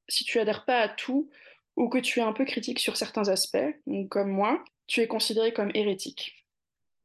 Si 0.09 0.23
tu 0.23 0.39
adhères 0.39 0.65
pas 0.65 0.79
à 0.79 0.89
tout, 0.89 1.29
ou 1.75 1.89
que 1.89 1.99
tu 1.99 2.19
es 2.19 2.23
un 2.23 2.33
peu 2.33 2.43
critique 2.43 2.79
sur 2.79 2.97
certains 2.97 3.29
aspects, 3.29 3.57
comme 4.09 4.31
moi, 4.31 4.63
tu 4.87 5.01
es 5.01 5.07
considéré 5.07 5.53
comme 5.53 5.71
hérétique. 5.75 6.45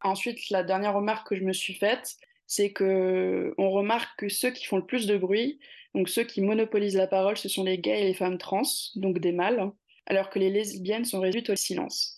Ensuite, 0.01 0.51
la 0.51 0.65
dernière 0.65 0.95
remarque 0.95 1.29
que 1.29 1.37
je 1.37 1.45
me 1.45 1.53
suis 1.53 1.75
faite, 1.75 2.17
c'est 2.47 2.73
que 2.73 3.55
on 3.59 3.71
remarque 3.71 4.19
que 4.19 4.29
ceux 4.29 4.51
qui 4.51 4.65
font 4.65 4.79
le 4.79 4.87
plus 4.87 5.07
de 5.07 5.17
bruit, 5.17 5.61
donc 5.95 6.09
ceux 6.09 6.25
qui 6.25 6.41
monopolisent 6.41 6.97
la 6.97 7.07
parole, 7.07 7.37
ce 7.37 7.49
sont 7.49 7.65
les 7.65 7.79
gays 7.79 8.01
et 8.01 8.07
les 8.07 8.15
femmes 8.15 8.39
trans, 8.39 8.63
donc 8.97 9.19
des 9.19 9.33
mâles. 9.33 9.71
alors 10.07 10.31
que 10.31 10.39
les 10.41 10.51
lesbiennes 10.51 11.05
sont 11.05 11.21
réduites 11.21 11.51
au 11.51 11.55
silence. 11.55 12.17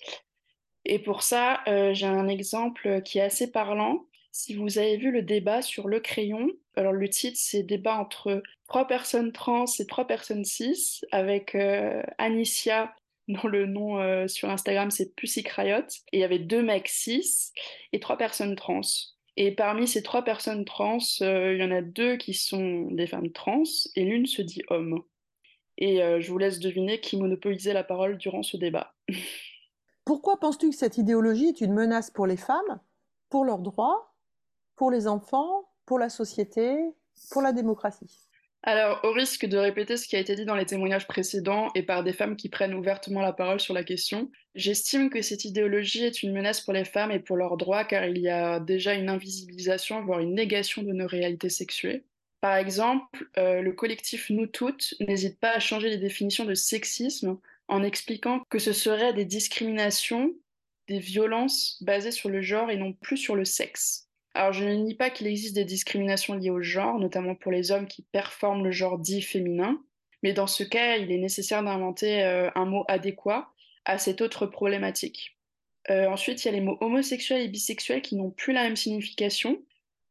Et 0.86 0.98
pour 0.98 1.22
ça, 1.22 1.62
euh, 1.68 1.92
j'ai 1.92 2.06
un 2.06 2.28
exemple 2.28 3.02
qui 3.02 3.18
est 3.18 3.22
assez 3.22 3.50
parlant. 3.50 4.06
Si 4.36 4.52
vous 4.52 4.78
avez 4.78 4.96
vu 4.96 5.12
le 5.12 5.22
débat 5.22 5.62
sur 5.62 5.86
le 5.86 6.00
crayon, 6.00 6.50
alors 6.74 6.92
le 6.92 7.08
titre 7.08 7.38
c'est 7.40 7.62
débat 7.62 7.96
entre 8.00 8.42
trois 8.66 8.88
personnes 8.88 9.30
trans 9.30 9.66
et 9.78 9.86
trois 9.86 10.08
personnes 10.08 10.44
cis, 10.44 11.02
avec 11.12 11.54
euh, 11.54 12.02
Anicia, 12.18 12.96
dont 13.28 13.46
le 13.46 13.66
nom 13.66 14.00
euh, 14.00 14.26
sur 14.26 14.50
Instagram 14.50 14.90
c'est 14.90 15.14
Pussy 15.14 15.44
Cryot, 15.44 15.86
et 16.10 16.16
il 16.16 16.18
y 16.18 16.24
avait 16.24 16.40
deux 16.40 16.64
mecs 16.64 16.88
cis 16.88 17.52
et 17.92 18.00
trois 18.00 18.16
personnes 18.16 18.56
trans. 18.56 18.80
Et 19.36 19.52
parmi 19.52 19.86
ces 19.86 20.02
trois 20.02 20.24
personnes 20.24 20.64
trans, 20.64 20.98
il 21.20 21.56
y 21.56 21.62
en 21.64 21.70
a 21.70 21.80
deux 21.80 22.16
qui 22.16 22.34
sont 22.34 22.90
des 22.90 23.06
femmes 23.06 23.30
trans 23.30 23.62
et 23.94 24.04
l'une 24.04 24.26
se 24.26 24.42
dit 24.42 24.62
homme. 24.68 25.04
Et 25.78 25.98
je 25.98 26.30
vous 26.30 26.38
laisse 26.38 26.58
deviner 26.58 27.00
qui 27.00 27.16
monopolisait 27.16 27.72
la 27.72 27.84
parole 27.84 28.18
durant 28.18 28.42
ce 28.42 28.56
débat. 28.56 28.94
Pourquoi 30.04 30.38
penses-tu 30.38 30.70
que 30.70 30.76
cette 30.76 30.98
idéologie 30.98 31.46
est 31.46 31.60
une 31.60 31.72
menace 31.72 32.10
pour 32.10 32.26
les 32.26 32.36
femmes, 32.36 32.80
pour 33.28 33.44
leurs 33.44 33.58
droits, 33.58 34.13
pour 34.76 34.90
les 34.90 35.06
enfants, 35.06 35.68
pour 35.86 35.98
la 35.98 36.08
société, 36.08 36.76
pour 37.30 37.42
la 37.42 37.52
démocratie 37.52 38.28
alors, 38.66 39.00
au 39.04 39.12
risque 39.12 39.44
de 39.44 39.58
répéter 39.58 39.98
ce 39.98 40.08
qui 40.08 40.16
a 40.16 40.18
été 40.18 40.34
dit 40.34 40.46
dans 40.46 40.54
les 40.54 40.64
témoignages 40.64 41.06
précédents 41.06 41.68
et 41.74 41.82
par 41.82 42.02
des 42.02 42.14
femmes 42.14 42.34
qui 42.34 42.48
prennent 42.48 42.72
ouvertement 42.72 43.20
la 43.20 43.34
parole 43.34 43.60
sur 43.60 43.74
la 43.74 43.84
question, 43.84 44.30
j'estime 44.54 45.10
que 45.10 45.20
cette 45.20 45.44
idéologie 45.44 46.02
est 46.02 46.22
une 46.22 46.32
menace 46.32 46.62
pour 46.62 46.72
les 46.72 46.86
femmes 46.86 47.10
et 47.10 47.18
pour 47.18 47.36
leurs 47.36 47.58
droits 47.58 47.84
car 47.84 48.06
il 48.06 48.16
y 48.16 48.30
a 48.30 48.60
déjà 48.60 48.94
une 48.94 49.10
invisibilisation, 49.10 50.02
voire 50.02 50.20
une 50.20 50.34
négation 50.34 50.82
de 50.82 50.94
nos 50.94 51.06
réalités 51.06 51.50
sexuées. 51.50 52.06
Par 52.40 52.56
exemple, 52.56 53.28
euh, 53.36 53.60
le 53.60 53.72
collectif 53.72 54.30
Nous 54.30 54.46
Toutes 54.46 54.94
n'hésite 55.00 55.38
pas 55.38 55.50
à 55.50 55.60
changer 55.60 55.90
les 55.90 55.98
définitions 55.98 56.46
de 56.46 56.54
sexisme 56.54 57.38
en 57.68 57.82
expliquant 57.82 58.40
que 58.48 58.58
ce 58.58 58.72
seraient 58.72 59.12
des 59.12 59.26
discriminations, 59.26 60.32
des 60.88 61.00
violences 61.00 61.82
basées 61.82 62.12
sur 62.12 62.30
le 62.30 62.40
genre 62.40 62.70
et 62.70 62.78
non 62.78 62.94
plus 62.94 63.18
sur 63.18 63.36
le 63.36 63.44
sexe. 63.44 64.03
Alors 64.34 64.52
je 64.52 64.64
ne 64.64 64.74
nie 64.74 64.96
pas 64.96 65.10
qu'il 65.10 65.28
existe 65.28 65.54
des 65.54 65.64
discriminations 65.64 66.34
liées 66.34 66.50
au 66.50 66.60
genre, 66.60 66.98
notamment 66.98 67.34
pour 67.36 67.52
les 67.52 67.70
hommes 67.70 67.86
qui 67.86 68.02
performent 68.02 68.64
le 68.64 68.72
genre 68.72 68.98
dit 68.98 69.22
féminin, 69.22 69.80
mais 70.24 70.32
dans 70.32 70.48
ce 70.48 70.64
cas, 70.64 70.96
il 70.96 71.12
est 71.12 71.18
nécessaire 71.18 71.62
d'inventer 71.62 72.24
euh, 72.24 72.50
un 72.54 72.64
mot 72.64 72.84
adéquat 72.88 73.52
à 73.84 73.98
cette 73.98 74.22
autre 74.22 74.46
problématique. 74.46 75.38
Euh, 75.90 76.06
ensuite, 76.08 76.42
il 76.42 76.46
y 76.46 76.48
a 76.48 76.52
les 76.52 76.62
mots 76.62 76.78
homosexuels 76.80 77.42
et 77.42 77.48
bisexuels 77.48 78.02
qui 78.02 78.16
n'ont 78.16 78.30
plus 78.30 78.52
la 78.52 78.62
même 78.62 78.74
signification. 78.74 79.62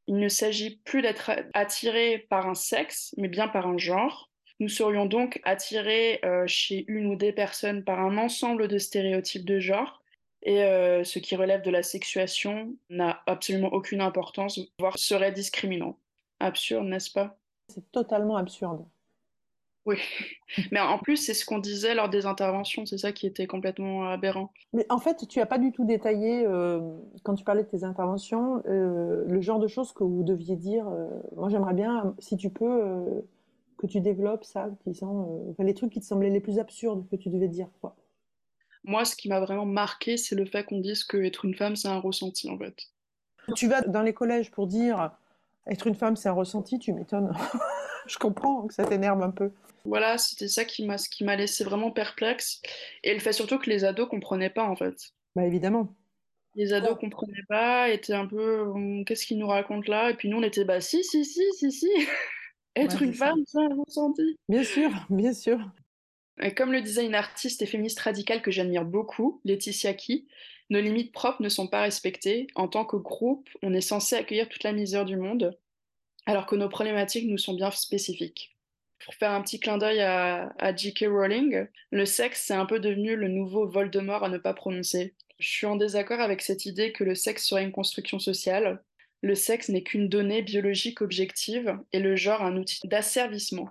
Il 0.05 0.17
ne 0.17 0.29
s'agit 0.29 0.77
plus 0.85 1.01
d'être 1.01 1.31
attiré 1.53 2.27
par 2.29 2.47
un 2.47 2.53
sexe, 2.53 3.15
mais 3.17 3.27
bien 3.27 3.47
par 3.47 3.67
un 3.67 3.79
genre. 3.79 4.29
Nous 4.59 4.69
serions 4.69 5.07
donc 5.07 5.41
attirés 5.43 6.19
euh, 6.23 6.45
chez 6.45 6.85
une 6.87 7.07
ou 7.07 7.15
des 7.15 7.33
personnes 7.33 7.83
par 7.83 7.99
un 7.99 8.17
ensemble 8.17 8.67
de 8.67 8.77
stéréotypes 8.77 9.45
de 9.45 9.59
genre, 9.59 10.02
et 10.43 10.63
euh, 10.63 11.03
ce 11.03 11.19
qui 11.19 11.35
relève 11.35 11.61
de 11.61 11.71
la 11.71 11.83
sexuation 11.83 12.75
n'a 12.89 13.21
absolument 13.25 13.69
aucune 13.69 14.01
importance, 14.01 14.59
voire 14.79 14.97
serait 14.97 15.31
discriminant. 15.31 15.97
Absurde, 16.39 16.85
n'est-ce 16.87 17.11
pas? 17.11 17.37
C'est 17.69 17.91
totalement 17.91 18.37
absurde. 18.37 18.85
Oui, 19.85 19.97
mais 20.71 20.79
en 20.79 20.97
plus, 20.97 21.17
c'est 21.17 21.33
ce 21.33 21.45
qu'on 21.45 21.59
disait 21.59 21.95
lors 21.95 22.09
des 22.09 22.25
interventions, 22.25 22.85
c'est 22.85 22.97
ça 22.97 23.11
qui 23.11 23.27
était 23.27 23.47
complètement 23.47 24.09
aberrant. 24.09 24.51
Mais 24.71 24.85
en 24.89 24.99
fait, 24.99 25.27
tu 25.27 25.39
n'as 25.39 25.45
pas 25.45 25.57
du 25.57 25.71
tout 25.71 25.85
détaillé, 25.85 26.45
euh, 26.45 26.79
quand 27.23 27.35
tu 27.35 27.43
parlais 27.43 27.63
de 27.63 27.67
tes 27.67 27.83
interventions, 27.83 28.61
le 28.65 29.41
genre 29.41 29.59
de 29.59 29.67
choses 29.67 29.91
que 29.91 30.03
vous 30.03 30.23
deviez 30.23 30.55
dire. 30.55 30.85
moi, 31.35 31.49
j'aimerais 31.49 31.73
bien, 31.73 32.15
si 32.19 32.37
tu 32.37 32.49
peux, 32.49 33.23
que 33.83 33.87
tu 33.87 33.99
développes 33.99 34.45
ça, 34.45 34.69
qui 34.83 34.93
sont 34.93 35.53
euh, 35.59 35.63
les 35.63 35.73
trucs 35.73 35.91
qui 35.91 35.99
te 35.99 36.05
semblaient 36.05 36.29
les 36.29 36.39
plus 36.39 36.57
absurdes 36.57 37.05
que 37.09 37.17
tu 37.17 37.29
devais 37.29 37.49
dire 37.49 37.67
quoi. 37.81 37.95
Moi, 38.83 39.05
ce 39.05 39.15
qui 39.15 39.29
m'a 39.29 39.39
vraiment 39.39 39.65
marqué, 39.65 40.17
c'est 40.17 40.35
le 40.35 40.45
fait 40.45 40.63
qu'on 40.63 40.79
dise 40.79 41.03
que 41.03 41.17
être 41.17 41.45
une 41.45 41.55
femme, 41.55 41.75
c'est 41.75 41.87
un 41.87 41.99
ressenti 41.99 42.49
en 42.49 42.57
fait. 42.57 42.75
Tu 43.55 43.67
vas 43.67 43.81
dans 43.81 44.01
les 44.01 44.13
collèges 44.13 44.51
pour 44.51 44.67
dire 44.67 45.11
être 45.67 45.87
une 45.87 45.95
femme, 45.95 46.15
c'est 46.15 46.29
un 46.29 46.33
ressenti, 46.33 46.79
tu 46.79 46.93
m'étonnes. 46.93 47.31
Je 48.07 48.17
comprends 48.17 48.67
que 48.67 48.73
ça 48.73 48.85
t'énerve 48.85 49.21
un 49.21 49.31
peu. 49.31 49.51
Voilà, 49.85 50.17
c'était 50.17 50.47
ça 50.47 50.65
qui 50.65 50.85
m'a, 50.85 50.97
ce 50.97 51.09
qui 51.09 51.23
m'a 51.23 51.35
laissé 51.35 51.63
vraiment 51.63 51.91
perplexe. 51.91 52.61
Et 53.03 53.13
le 53.13 53.19
fait 53.19 53.33
surtout 53.33 53.59
que 53.59 53.69
les 53.69 53.85
ados 53.85 54.09
comprenaient 54.09 54.49
pas 54.49 54.63
en 54.63 54.75
fait. 54.75 54.95
Bah 55.35 55.45
évidemment. 55.45 55.93
Les 56.55 56.73
ados 56.73 56.97
comprenaient 56.99 57.43
pas, 57.49 57.89
étaient 57.89 58.13
un 58.13 58.27
peu 58.27 58.61
hum, 58.61 59.05
qu'est-ce 59.05 59.25
qu'ils 59.25 59.39
nous 59.39 59.47
racontent 59.47 59.89
là? 59.89 60.11
Et 60.11 60.13
puis 60.15 60.29
nous 60.29 60.37
on 60.37 60.43
était 60.43 60.65
bah 60.65 60.81
si 60.81 61.03
si 61.03 61.25
si 61.25 61.41
si 61.53 61.71
si. 61.71 61.89
Être 62.75 63.03
une 63.03 63.13
femme, 63.13 63.39
c'est 63.45 63.59
un 63.59 63.75
ressenti. 63.85 64.35
Bien 64.49 64.63
sûr, 64.63 64.89
bien 65.09 65.33
sûr. 65.33 65.59
Comme 66.55 66.71
le 66.71 66.81
disait 66.81 67.05
une 67.05 67.15
artiste 67.15 67.61
et 67.61 67.65
féministe 67.65 67.99
radicale 67.99 68.41
que 68.41 68.51
j'admire 68.51 68.85
beaucoup, 68.85 69.39
Laetitia 69.45 69.93
Key, 69.93 70.25
nos 70.69 70.81
limites 70.81 71.11
propres 71.11 71.41
ne 71.41 71.49
sont 71.49 71.67
pas 71.67 71.81
respectées. 71.81 72.47
En 72.55 72.67
tant 72.67 72.85
que 72.85 72.97
groupe, 72.97 73.49
on 73.61 73.73
est 73.73 73.81
censé 73.81 74.15
accueillir 74.15 74.49
toute 74.49 74.63
la 74.63 74.73
misère 74.73 75.05
du 75.05 75.15
monde, 75.15 75.57
alors 76.25 76.45
que 76.45 76.55
nos 76.55 76.69
problématiques 76.69 77.27
nous 77.27 77.37
sont 77.37 77.53
bien 77.53 77.69
spécifiques. 77.71 78.55
Pour 79.05 79.13
faire 79.15 79.31
un 79.31 79.41
petit 79.41 79.59
clin 79.59 79.77
d'œil 79.77 80.01
à, 80.01 80.53
à 80.57 80.75
J.K. 80.75 81.05
Rowling, 81.09 81.67
le 81.91 82.05
sexe, 82.05 82.45
c'est 82.47 82.53
un 82.53 82.65
peu 82.65 82.79
devenu 82.79 83.15
le 83.15 83.27
nouveau 83.27 83.67
Voldemort 83.67 84.23
à 84.23 84.29
ne 84.29 84.37
pas 84.37 84.53
prononcer. 84.53 85.13
Je 85.39 85.47
suis 85.47 85.65
en 85.65 85.75
désaccord 85.75 86.21
avec 86.21 86.41
cette 86.41 86.65
idée 86.65 86.93
que 86.93 87.03
le 87.03 87.15
sexe 87.15 87.45
serait 87.45 87.63
une 87.63 87.71
construction 87.71 88.17
sociale, 88.17 88.81
le 89.23 89.35
sexe 89.35 89.69
n'est 89.69 89.83
qu'une 89.83 90.09
donnée 90.09 90.41
biologique 90.41 91.01
objective 91.01 91.79
et 91.93 91.99
le 91.99 92.17
genre 92.17 92.41
un 92.41 92.57
outil 92.57 92.85
d'asservissement. 92.85 93.69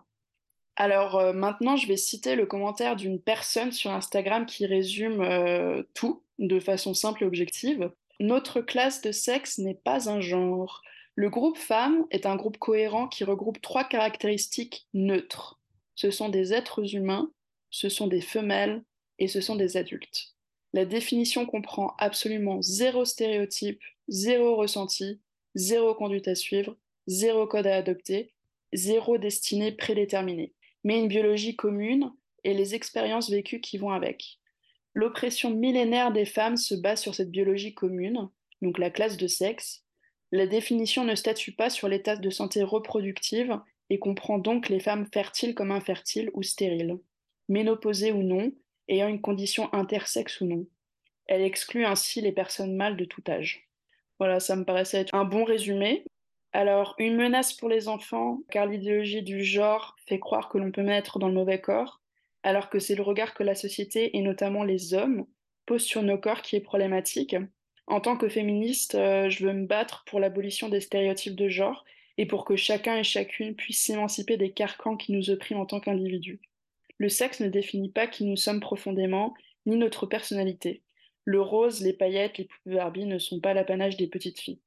Alors 0.76 1.19
euh, 1.19 1.33
maintenant, 1.33 1.76
je 1.76 1.87
vais 1.87 1.97
citer 1.97 2.35
le 2.35 2.47
commentaire 2.47 2.97
d'une 2.97 3.21
personne 3.21 3.73
sur 3.73 3.91
Instagram 3.91 4.47
qui 4.47 4.67
résume 4.67 5.21
euh, 5.21 5.83
tout 5.95 6.23
de 6.38 6.61
façon 6.61 6.95
simple 6.95 7.25
et 7.25 7.26
objective. 7.26 7.91
Notre 8.21 8.61
classe 8.61 9.02
de 9.02 9.12
sexe 9.12 9.59
n'est 9.59 9.75
pas 9.75 10.09
un 10.09 10.21
genre. 10.21 10.83
Le 11.14 11.29
groupe 11.29 11.59
femme 11.59 12.07
est 12.11 12.25
un 12.25 12.37
groupe 12.37 12.57
cohérent 12.57 13.07
qui 13.07 13.25
regroupe 13.25 13.61
trois 13.61 13.85
caractéristiques 13.85 14.87
neutres. 14.95 15.61
Ce 15.95 16.11
sont 16.11 16.31
des 16.31 16.55
êtres 16.55 16.95
humains, 16.95 17.31
ce 17.71 17.91
sont 17.91 18.07
des 18.07 18.23
femelles 18.23 18.83
et 19.19 19.29
ce 19.29 19.43
sont 19.43 19.57
des 19.57 19.76
adultes. 19.76 20.35
La 20.73 20.87
définition 20.87 21.45
comprend 21.45 21.95
absolument 21.99 22.62
zéro 22.62 23.05
stéréotype, 23.05 23.83
zéro 24.09 24.57
ressenti, 24.57 25.21
zéro 25.55 25.95
conduite 25.95 26.29
à 26.29 26.35
suivre, 26.35 26.76
zéro 27.07 27.47
code 27.47 27.67
à 27.67 27.76
adopter, 27.76 28.33
zéro 28.73 29.19
destinée 29.19 29.73
prédéterminée, 29.73 30.55
mais 30.85 30.99
une 30.99 31.09
biologie 31.09 31.57
commune 31.57 32.12
et 32.45 32.55
les 32.55 32.75
expériences 32.75 33.31
vécues 33.31 33.61
qui 33.61 33.79
vont 33.79 33.91
avec. 33.91 34.39
L'oppression 34.95 35.51
millénaire 35.51 36.12
des 36.12 36.27
femmes 36.27 36.57
se 36.57 36.75
base 36.75 37.01
sur 37.01 37.15
cette 37.15 37.31
biologie 37.31 37.75
commune, 37.75 38.29
donc 38.61 38.79
la 38.79 38.91
classe 38.91 39.17
de 39.17 39.27
sexe. 39.27 39.85
La 40.33 40.47
définition 40.47 41.05
ne 41.05 41.15
statue 41.15 41.53
pas 41.53 41.71
sur 41.71 41.89
l'état 41.89 42.17
de 42.17 42.31
santé 42.31 42.62
reproductive 42.62 43.59
et 43.91 43.99
comprend 43.99 44.39
donc 44.39 44.69
les 44.69 44.81
femmes 44.81 45.07
fertiles 45.12 45.55
comme 45.55 45.71
infertiles 45.71 46.31
ou 46.35 46.43
stériles, 46.43 46.99
ménopausées 47.49 48.12
ou 48.12 48.23
non, 48.23 48.53
ayant 48.89 49.09
une 49.09 49.21
condition 49.21 49.73
intersexe 49.73 50.41
ou 50.41 50.47
non. 50.47 50.67
Elle 51.27 51.43
exclut 51.43 51.85
ainsi 51.85 52.21
les 52.21 52.33
personnes 52.33 52.77
mâles 52.77 52.97
de 52.97 53.05
tout 53.05 53.23
âge. 53.29 53.69
Voilà, 54.19 54.41
ça 54.41 54.57
me 54.57 54.65
paraissait 54.65 55.01
être 55.01 55.15
un 55.15 55.25
bon 55.25 55.45
résumé. 55.45 56.05
Alors, 56.53 56.95
une 56.99 57.17
menace 57.17 57.55
pour 57.55 57.71
les 57.71 57.89
enfants, 57.89 58.41
car 58.51 58.67
l'idéologie 58.67 59.23
du 59.23 59.43
genre 59.43 59.97
fait 60.07 60.19
croire 60.19 60.51
que 60.51 60.59
l'on 60.59 60.71
peut 60.71 60.83
mettre 60.83 61.19
dans 61.19 61.29
le 61.29 61.35
mauvais 61.35 61.61
corps, 61.61 62.03
alors 62.43 62.69
que 62.69 62.79
c'est 62.79 62.95
le 62.95 63.03
regard 63.03 63.33
que 63.33 63.43
la 63.43 63.55
société, 63.55 64.17
et 64.17 64.21
notamment 64.21 64.63
les 64.63 64.93
hommes, 64.93 65.27
posent 65.65 65.85
sur 65.85 66.03
nos 66.03 66.19
corps 66.19 66.43
qui 66.43 66.57
est 66.57 66.61
problématique. 66.61 67.37
En 67.87 68.01
tant 68.01 68.17
que 68.17 68.29
féministe, 68.29 68.95
euh, 68.95 69.31
je 69.31 69.47
veux 69.47 69.53
me 69.53 69.67
battre 69.67 70.05
pour 70.07 70.21
l'abolition 70.21 70.69
des 70.69 70.81
stéréotypes 70.81 71.37
de 71.37 71.49
genre 71.49 71.85
et 72.19 72.27
pour 72.27 72.45
que 72.45 72.57
chacun 72.57 72.97
et 72.97 73.05
chacune 73.05 73.55
puisse 73.55 73.83
s'émanciper 73.83 74.37
des 74.37 74.53
carcans 74.53 74.97
qui 74.97 75.13
nous 75.13 75.31
oppriment 75.31 75.61
en 75.61 75.67
tant 75.67 75.81
qu'individus. 75.81 76.41
Le 76.99 77.09
sexe 77.09 77.41
ne 77.41 77.49
définit 77.49 77.91
pas 77.91 78.07
qui 78.07 78.25
nous 78.25 78.37
sommes 78.37 78.61
profondément, 78.61 79.35
ni 79.65 79.77
notre 79.77 80.07
personnalité. 80.07 80.83
Le 81.25 81.41
rose, 81.41 81.81
les 81.81 81.93
paillettes, 81.93 82.39
les 82.39 82.45
poupées 82.45 82.77
Barbie 82.77 83.07
ne 83.07 83.19
sont 83.19 83.41
pas 83.41 83.55
l'apanage 83.55 83.97
des 83.97 84.09
petites 84.09 84.41
filles. 84.41 84.61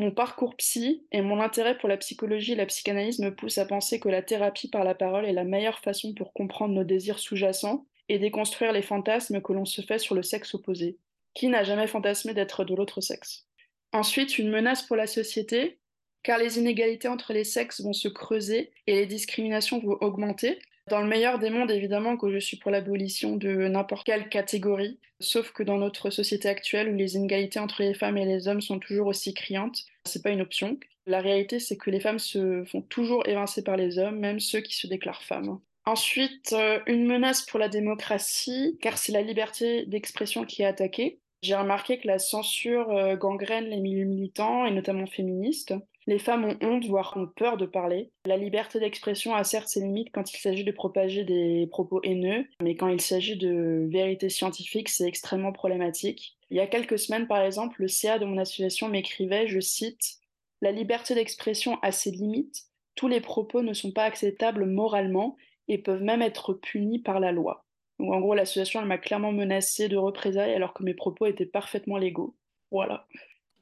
Mon 0.00 0.12
parcours 0.12 0.56
psy 0.56 1.04
et 1.12 1.20
mon 1.20 1.42
intérêt 1.42 1.76
pour 1.76 1.86
la 1.86 1.98
psychologie 1.98 2.52
et 2.52 2.56
la 2.56 2.64
psychanalyse 2.64 3.18
me 3.18 3.34
poussent 3.34 3.58
à 3.58 3.66
penser 3.66 4.00
que 4.00 4.08
la 4.08 4.22
thérapie 4.22 4.70
par 4.70 4.82
la 4.82 4.94
parole 4.94 5.26
est 5.26 5.34
la 5.34 5.44
meilleure 5.44 5.80
façon 5.80 6.14
pour 6.14 6.32
comprendre 6.32 6.72
nos 6.72 6.84
désirs 6.84 7.18
sous-jacents 7.18 7.84
et 8.08 8.18
déconstruire 8.18 8.72
les 8.72 8.80
fantasmes 8.80 9.42
que 9.42 9.52
l'on 9.52 9.66
se 9.66 9.82
fait 9.82 9.98
sur 9.98 10.14
le 10.14 10.22
sexe 10.22 10.54
opposé. 10.54 10.96
Qui 11.34 11.48
n'a 11.48 11.64
jamais 11.64 11.86
fantasmé 11.86 12.32
d'être 12.32 12.64
de 12.64 12.74
l'autre 12.74 13.02
sexe? 13.02 13.46
Ensuite, 13.92 14.38
une 14.38 14.48
menace 14.48 14.84
pour 14.84 14.96
la 14.96 15.06
société, 15.06 15.80
car 16.22 16.38
les 16.38 16.58
inégalités 16.58 17.08
entre 17.08 17.34
les 17.34 17.44
sexes 17.44 17.82
vont 17.82 17.92
se 17.92 18.08
creuser 18.08 18.70
et 18.86 18.94
les 18.94 19.06
discriminations 19.06 19.80
vont 19.80 19.98
augmenter, 20.00 20.60
dans 20.88 21.00
le 21.00 21.08
meilleur 21.08 21.38
des 21.38 21.50
mondes, 21.50 21.70
évidemment 21.70 22.16
que 22.16 22.32
je 22.32 22.38
suis 22.38 22.56
pour 22.56 22.70
l'abolition 22.70 23.36
de 23.36 23.68
n'importe 23.68 24.06
quelle 24.06 24.28
catégorie, 24.28 24.98
sauf 25.20 25.52
que 25.52 25.62
dans 25.62 25.78
notre 25.78 26.10
société 26.10 26.48
actuelle 26.48 26.88
où 26.88 26.96
les 26.96 27.14
inégalités 27.14 27.60
entre 27.60 27.82
les 27.82 27.94
femmes 27.94 28.16
et 28.16 28.24
les 28.24 28.48
hommes 28.48 28.60
sont 28.60 28.78
toujours 28.78 29.06
aussi 29.06 29.34
criantes, 29.34 29.84
c'est 30.04 30.22
pas 30.22 30.30
une 30.30 30.40
option. 30.40 30.78
La 31.06 31.20
réalité, 31.20 31.58
c'est 31.60 31.76
que 31.76 31.90
les 31.90 32.00
femmes 32.00 32.18
se 32.18 32.64
font 32.64 32.82
toujours 32.82 33.26
évincer 33.26 33.62
par 33.62 33.76
les 33.76 33.98
hommes, 33.98 34.18
même 34.18 34.40
ceux 34.40 34.60
qui 34.60 34.74
se 34.74 34.86
déclarent 34.86 35.22
femmes. 35.22 35.60
Ensuite, 35.86 36.52
euh, 36.52 36.80
une 36.86 37.06
menace 37.06 37.42
pour 37.42 37.58
la 37.58 37.68
démocratie, 37.68 38.78
car 38.80 38.98
c'est 38.98 39.12
la 39.12 39.22
liberté 39.22 39.86
d'expression 39.86 40.44
qui 40.44 40.62
est 40.62 40.66
attaquée. 40.66 41.20
J'ai 41.42 41.54
remarqué 41.54 41.98
que 41.98 42.06
la 42.06 42.18
censure 42.18 42.90
euh, 42.90 43.16
gangrène 43.16 43.64
les 43.64 43.80
milieux 43.80 44.04
militants 44.04 44.66
et 44.66 44.70
notamment 44.70 45.06
féministes. 45.06 45.74
Les 46.10 46.18
femmes 46.18 46.44
ont 46.44 46.58
honte, 46.60 46.86
voire 46.86 47.14
ont 47.16 47.28
peur 47.28 47.56
de 47.56 47.66
parler. 47.66 48.10
La 48.26 48.36
liberté 48.36 48.80
d'expression 48.80 49.32
a 49.32 49.44
certes 49.44 49.68
ses 49.68 49.78
limites 49.78 50.10
quand 50.12 50.32
il 50.32 50.38
s'agit 50.38 50.64
de 50.64 50.72
propager 50.72 51.22
des 51.22 51.68
propos 51.70 52.00
haineux, 52.02 52.48
mais 52.60 52.74
quand 52.74 52.88
il 52.88 53.00
s'agit 53.00 53.36
de 53.36 53.86
vérité 53.88 54.28
scientifique, 54.28 54.88
c'est 54.88 55.06
extrêmement 55.06 55.52
problématique. 55.52 56.36
Il 56.50 56.56
y 56.56 56.60
a 56.60 56.66
quelques 56.66 56.98
semaines, 56.98 57.28
par 57.28 57.40
exemple, 57.42 57.80
le 57.80 57.86
CA 57.86 58.18
de 58.18 58.24
mon 58.24 58.38
association 58.38 58.88
m'écrivait, 58.88 59.46
je 59.46 59.60
cite, 59.60 60.18
La 60.62 60.72
liberté 60.72 61.14
d'expression 61.14 61.78
a 61.80 61.92
ses 61.92 62.10
limites, 62.10 62.64
tous 62.96 63.06
les 63.06 63.20
propos 63.20 63.62
ne 63.62 63.72
sont 63.72 63.92
pas 63.92 64.02
acceptables 64.02 64.66
moralement 64.66 65.36
et 65.68 65.78
peuvent 65.78 66.02
même 66.02 66.22
être 66.22 66.54
punis 66.54 66.98
par 66.98 67.20
la 67.20 67.30
loi. 67.30 67.64
En 68.00 68.18
gros, 68.18 68.34
l'association, 68.34 68.84
m'a 68.84 68.98
clairement 68.98 69.30
menacée 69.30 69.86
de 69.86 69.96
représailles 69.96 70.54
alors 70.54 70.74
que 70.74 70.82
mes 70.82 70.94
propos 70.94 71.26
étaient 71.26 71.46
parfaitement 71.46 71.98
légaux. 71.98 72.34
Voilà. 72.72 73.06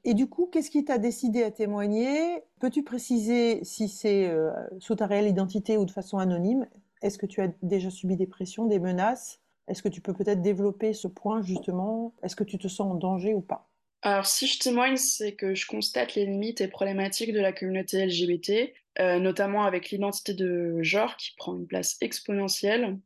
Et 0.03 0.13
du 0.13 0.27
coup, 0.27 0.47
qu'est-ce 0.51 0.71
qui 0.71 0.85
t'a 0.85 0.97
décidé 0.97 1.43
à 1.43 1.51
témoigner? 1.51 2.41
Peux-tu 2.59 2.83
préciser 2.83 3.63
si 3.63 3.89
c'est 3.89 4.27
euh, 4.27 4.51
sous 4.79 4.95
ta 4.95 5.07
réelle 5.07 5.27
identité 5.27 5.77
ou 5.77 5.85
de 5.85 5.91
façon 5.91 6.17
anonyme? 6.17 6.67
Est-ce 7.01 7.17
que 7.17 7.25
tu 7.25 7.41
as 7.41 7.49
déjà 7.61 7.89
subi 7.89 8.15
des 8.15 8.27
pressions, 8.27 8.65
des 8.65 8.79
menaces? 8.79 9.39
Est-ce 9.67 9.83
que 9.83 9.89
tu 9.89 10.01
peux 10.01 10.13
peut-être 10.13 10.41
développer 10.41 10.93
ce 10.93 11.07
point 11.07 11.41
justement? 11.41 12.13
Est-ce 12.23 12.35
que 12.35 12.43
tu 12.43 12.57
te 12.57 12.67
sens 12.67 12.91
en 12.91 12.95
danger 12.95 13.33
ou 13.33 13.41
pas? 13.41 13.69
Alors, 14.01 14.25
si 14.25 14.47
je 14.47 14.59
témoigne, 14.59 14.95
c'est 14.95 15.35
que 15.35 15.53
je 15.53 15.67
constate 15.67 16.15
les 16.15 16.25
limites 16.25 16.61
et 16.61 16.69
problématiques 16.69 17.33
de 17.33 17.39
la 17.39 17.51
communauté 17.51 18.05
LGBT, 18.05 18.73
euh, 18.99 19.19
notamment 19.19 19.65
avec 19.65 19.89
l'identité 19.89 20.33
de 20.33 20.81
genre 20.81 21.17
qui 21.17 21.33
prend 21.37 21.55
une 21.55 21.67
place 21.67 21.97
exponentielle. 21.99 22.97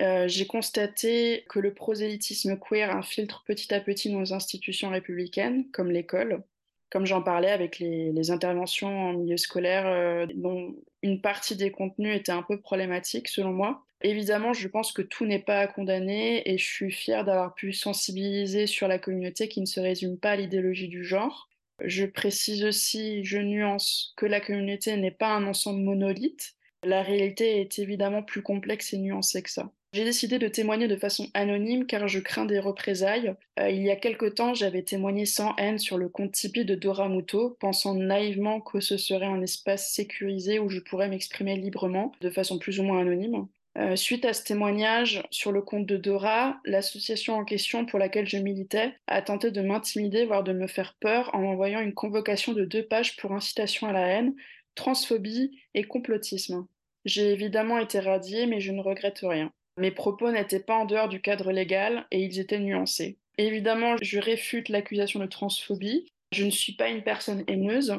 Euh, 0.00 0.26
j'ai 0.26 0.46
constaté 0.46 1.44
que 1.48 1.58
le 1.58 1.74
prosélytisme 1.74 2.58
queer 2.58 2.90
infiltre 2.90 3.44
petit 3.46 3.72
à 3.74 3.80
petit 3.80 4.10
nos 4.10 4.32
institutions 4.32 4.90
républicaines, 4.90 5.70
comme 5.70 5.90
l'école, 5.90 6.42
comme 6.90 7.06
j'en 7.06 7.22
parlais 7.22 7.50
avec 7.50 7.78
les, 7.78 8.30
interventions 8.30 9.10
en 9.10 9.12
milieu 9.14 9.36
scolaire, 9.36 9.86
euh, 9.86 10.26
dont 10.34 10.74
une 11.02 11.20
partie 11.20 11.56
des 11.56 11.70
contenus 11.70 12.16
était 12.16 12.32
un 12.32 12.42
peu 12.42 12.60
problématique 12.60 13.28
selon 13.28 13.52
moi. 13.52 13.84
Évidemment, 14.02 14.52
je 14.52 14.66
pense 14.66 14.92
que 14.92 15.02
tout 15.02 15.26
n'est 15.26 15.38
pas 15.38 15.60
à 15.60 15.66
condamner 15.68 16.42
et 16.50 16.58
je 16.58 16.64
suis 16.64 16.90
fière 16.90 17.24
d'avoir 17.24 17.54
pu 17.54 17.72
sensibiliser 17.72 18.66
sur 18.66 18.88
la 18.88 18.98
communauté 18.98 19.48
qui 19.48 19.60
ne 19.60 19.66
se 19.66 19.78
résume 19.80 20.18
pas 20.18 20.32
à 20.32 20.36
l'idéologie 20.36 20.88
du 20.88 21.04
genre. 21.04 21.48
Je 21.84 22.04
précise 22.04 22.64
aussi, 22.64 23.24
je 23.24 23.38
nuance, 23.38 24.12
que 24.16 24.26
la 24.26 24.40
communauté 24.40 24.96
n'est 24.96 25.10
pas 25.12 25.30
un 25.30 25.46
ensemble 25.46 25.82
monolithe. 25.82 26.54
La 26.82 27.02
réalité 27.02 27.60
est 27.60 27.78
évidemment 27.78 28.22
plus 28.22 28.42
complexe 28.42 28.92
et 28.92 28.98
nuancée 28.98 29.42
que 29.42 29.50
ça. 29.50 29.70
J'ai 29.94 30.04
décidé 30.04 30.38
de 30.38 30.48
témoigner 30.48 30.88
de 30.88 30.96
façon 30.96 31.28
anonyme 31.34 31.84
car 31.84 32.08
je 32.08 32.18
crains 32.18 32.46
des 32.46 32.58
représailles. 32.58 33.34
Euh, 33.60 33.68
il 33.68 33.82
y 33.82 33.90
a 33.90 33.96
quelque 33.96 34.24
temps, 34.24 34.54
j'avais 34.54 34.82
témoigné 34.82 35.26
sans 35.26 35.54
haine 35.56 35.78
sur 35.78 35.98
le 35.98 36.08
compte 36.08 36.32
Tipeee 36.32 36.64
de 36.64 36.74
Dora 36.74 37.10
Muto, 37.10 37.58
pensant 37.60 37.94
naïvement 37.94 38.62
que 38.62 38.80
ce 38.80 38.96
serait 38.96 39.26
un 39.26 39.42
espace 39.42 39.92
sécurisé 39.92 40.58
où 40.58 40.70
je 40.70 40.80
pourrais 40.80 41.08
m'exprimer 41.08 41.56
librement, 41.56 42.12
de 42.22 42.30
façon 42.30 42.58
plus 42.58 42.80
ou 42.80 42.84
moins 42.84 43.00
anonyme. 43.00 43.46
Euh, 43.76 43.94
suite 43.94 44.24
à 44.24 44.32
ce 44.32 44.44
témoignage 44.44 45.22
sur 45.30 45.52
le 45.52 45.60
compte 45.60 45.84
de 45.84 45.98
Dora, 45.98 46.58
l'association 46.64 47.34
en 47.34 47.44
question 47.44 47.84
pour 47.84 47.98
laquelle 47.98 48.26
je 48.26 48.38
militais 48.38 48.94
a 49.08 49.20
tenté 49.20 49.50
de 49.50 49.60
m'intimider, 49.60 50.24
voire 50.24 50.42
de 50.42 50.54
me 50.54 50.68
faire 50.68 50.96
peur 51.00 51.34
en 51.34 51.44
envoyant 51.44 51.80
une 51.80 51.92
convocation 51.94 52.54
de 52.54 52.64
deux 52.64 52.86
pages 52.86 53.16
pour 53.16 53.32
incitation 53.32 53.88
à 53.88 53.92
la 53.92 54.06
haine, 54.06 54.34
transphobie 54.74 55.60
et 55.74 55.84
complotisme. 55.84 56.66
J'ai 57.04 57.30
évidemment 57.32 57.76
été 57.78 58.00
radiée, 58.00 58.46
mais 58.46 58.60
je 58.60 58.72
ne 58.72 58.80
regrette 58.80 59.20
rien. 59.22 59.52
Mes 59.78 59.90
propos 59.90 60.30
n'étaient 60.30 60.60
pas 60.60 60.76
en 60.76 60.84
dehors 60.84 61.08
du 61.08 61.20
cadre 61.20 61.50
légal 61.50 62.06
et 62.10 62.22
ils 62.22 62.38
étaient 62.38 62.58
nuancés. 62.58 63.18
Évidemment, 63.38 63.96
je 64.02 64.18
réfute 64.18 64.68
l'accusation 64.68 65.20
de 65.20 65.26
transphobie. 65.26 66.06
Je 66.32 66.44
ne 66.44 66.50
suis 66.50 66.74
pas 66.74 66.88
une 66.88 67.02
personne 67.02 67.44
haineuse. 67.46 67.94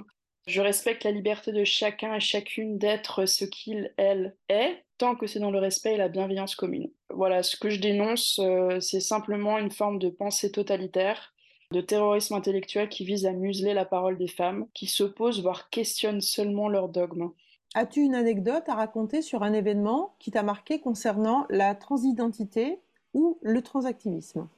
Je 0.45 0.61
respecte 0.61 1.03
la 1.03 1.11
liberté 1.11 1.51
de 1.51 1.63
chacun 1.63 2.15
et 2.15 2.19
chacune 2.19 2.77
d'être 2.77 3.25
ce 3.25 3.45
qu'il, 3.45 3.93
elle 3.97 4.35
est, 4.49 4.83
tant 4.97 5.15
que 5.15 5.25
c'est 5.25 5.39
dans 5.39 5.51
le 5.51 5.59
respect 5.59 5.93
et 5.93 5.97
la 5.97 6.09
bienveillance 6.09 6.55
commune. 6.55 6.91
Voilà, 7.09 7.43
ce 7.43 7.55
que 7.55 7.69
je 7.69 7.79
dénonce, 7.79 8.39
euh, 8.39 8.79
c'est 8.79 8.99
simplement 8.99 9.57
une 9.57 9.71
forme 9.71 9.99
de 9.99 10.09
pensée 10.09 10.51
totalitaire, 10.51 11.33
de 11.71 11.81
terrorisme 11.81 12.35
intellectuel 12.35 12.89
qui 12.89 13.05
vise 13.05 13.25
à 13.25 13.31
museler 13.31 13.73
la 13.73 13.85
parole 13.85 14.17
des 14.17 14.27
femmes, 14.27 14.67
qui 14.73 14.87
s'opposent, 14.87 15.41
voire 15.41 15.69
questionnent 15.69 16.21
seulement 16.21 16.67
leurs 16.67 16.89
dogmes. 16.89 17.31
As-tu 17.75 18.01
une 18.01 18.15
anecdote 18.15 18.67
à 18.67 18.73
raconter 18.75 19.21
sur 19.21 19.43
un 19.43 19.53
événement 19.53 20.15
qui 20.19 20.31
t'a 20.31 20.41
marqué 20.41 20.79
concernant 20.79 21.45
la 21.51 21.75
transidentité 21.75 22.79
ou 23.13 23.39
le 23.43 23.61
transactivisme? 23.61 24.49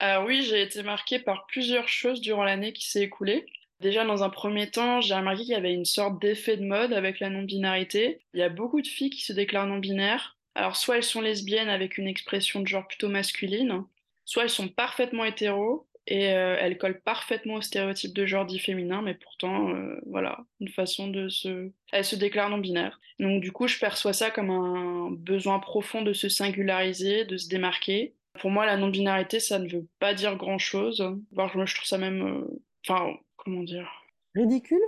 Alors 0.00 0.26
oui, 0.26 0.42
j'ai 0.42 0.62
été 0.62 0.82
marquée 0.82 1.18
par 1.18 1.46
plusieurs 1.46 1.88
choses 1.88 2.20
durant 2.20 2.44
l'année 2.44 2.72
qui 2.72 2.88
s'est 2.88 3.02
écoulée. 3.02 3.46
Déjà, 3.80 4.04
dans 4.04 4.22
un 4.22 4.30
premier 4.30 4.70
temps, 4.70 5.00
j'ai 5.00 5.14
remarqué 5.14 5.42
qu'il 5.42 5.52
y 5.52 5.56
avait 5.56 5.74
une 5.74 5.84
sorte 5.84 6.20
d'effet 6.20 6.56
de 6.56 6.64
mode 6.64 6.92
avec 6.92 7.20
la 7.20 7.30
non-binarité. 7.30 8.20
Il 8.34 8.40
y 8.40 8.42
a 8.44 8.48
beaucoup 8.48 8.80
de 8.80 8.86
filles 8.86 9.10
qui 9.10 9.24
se 9.24 9.32
déclarent 9.32 9.66
non-binaires. 9.66 10.36
Alors, 10.54 10.76
soit 10.76 10.96
elles 10.96 11.04
sont 11.04 11.20
lesbiennes 11.20 11.68
avec 11.68 11.98
une 11.98 12.08
expression 12.08 12.60
de 12.60 12.66
genre 12.66 12.86
plutôt 12.86 13.08
masculine, 13.08 13.84
soit 14.24 14.44
elles 14.44 14.50
sont 14.50 14.68
parfaitement 14.68 15.24
hétéros, 15.24 15.87
et 16.10 16.32
euh, 16.32 16.56
elle 16.58 16.78
colle 16.78 17.00
parfaitement 17.00 17.54
au 17.54 17.60
stéréotype 17.60 18.14
de 18.14 18.24
genre 18.24 18.46
dit 18.46 18.58
féminin, 18.58 19.02
mais 19.02 19.14
pourtant, 19.14 19.68
euh, 19.68 20.00
voilà, 20.06 20.38
une 20.60 20.70
façon 20.70 21.06
de 21.08 21.28
se... 21.28 21.70
Elle 21.92 22.04
se 22.04 22.16
déclare 22.16 22.48
non-binaire. 22.48 22.98
Donc 23.20 23.42
du 23.42 23.52
coup, 23.52 23.68
je 23.68 23.78
perçois 23.78 24.14
ça 24.14 24.30
comme 24.30 24.50
un 24.50 25.10
besoin 25.10 25.58
profond 25.58 26.00
de 26.02 26.14
se 26.14 26.28
singulariser, 26.28 27.24
de 27.26 27.36
se 27.36 27.48
démarquer. 27.48 28.14
Pour 28.40 28.50
moi, 28.50 28.64
la 28.64 28.78
non-binarité, 28.78 29.38
ça 29.38 29.58
ne 29.58 29.68
veut 29.68 29.86
pas 29.98 30.14
dire 30.14 30.36
grand-chose. 30.36 31.16
Voire, 31.32 31.52
je 31.66 31.74
trouve 31.74 31.86
ça 31.86 31.98
même... 31.98 32.26
Euh, 32.26 32.60
enfin, 32.88 33.14
comment 33.36 33.62
dire? 33.62 33.88
Ridicule? 34.34 34.78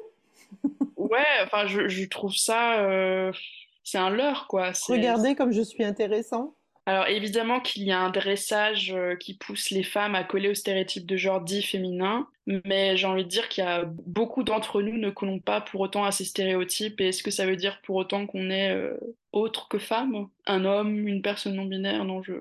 Ouais, 0.96 1.26
enfin, 1.44 1.66
je, 1.66 1.88
je 1.88 2.04
trouve 2.08 2.34
ça... 2.34 3.30
C'est 3.82 3.98
un 3.98 4.10
leurre, 4.10 4.46
quoi. 4.46 4.72
Regardez 4.88 5.34
comme 5.34 5.52
je 5.52 5.62
suis 5.62 5.82
intéressant. 5.82 6.54
Alors 6.90 7.06
évidemment 7.06 7.60
qu'il 7.60 7.84
y 7.84 7.92
a 7.92 8.00
un 8.00 8.10
dressage 8.10 8.92
euh, 8.92 9.14
qui 9.14 9.34
pousse 9.34 9.70
les 9.70 9.84
femmes 9.84 10.16
à 10.16 10.24
coller 10.24 10.48
aux 10.48 10.54
stéréotypes 10.54 11.06
de 11.06 11.16
genre 11.16 11.40
dit 11.40 11.62
féminin, 11.62 12.26
mais 12.64 12.96
j'ai 12.96 13.06
envie 13.06 13.22
de 13.22 13.28
dire 13.28 13.48
qu'il 13.48 13.62
y 13.62 13.66
a 13.66 13.84
beaucoup 13.84 14.42
d'entre 14.42 14.82
nous 14.82 14.98
ne 14.98 15.10
collons 15.10 15.38
pas 15.38 15.60
pour 15.60 15.82
autant 15.82 16.04
à 16.04 16.10
ces 16.10 16.24
stéréotypes. 16.24 17.00
Et 17.00 17.10
est-ce 17.10 17.22
que 17.22 17.30
ça 17.30 17.46
veut 17.46 17.54
dire 17.54 17.80
pour 17.82 17.94
autant 17.94 18.26
qu'on 18.26 18.50
est 18.50 18.74
euh, 18.74 18.96
autre 19.30 19.68
que 19.68 19.78
femme? 19.78 20.26
Un 20.46 20.64
homme, 20.64 21.06
une 21.06 21.22
personne 21.22 21.54
non 21.54 21.64
binaire 21.64 22.04
Non, 22.04 22.24
je... 22.24 22.32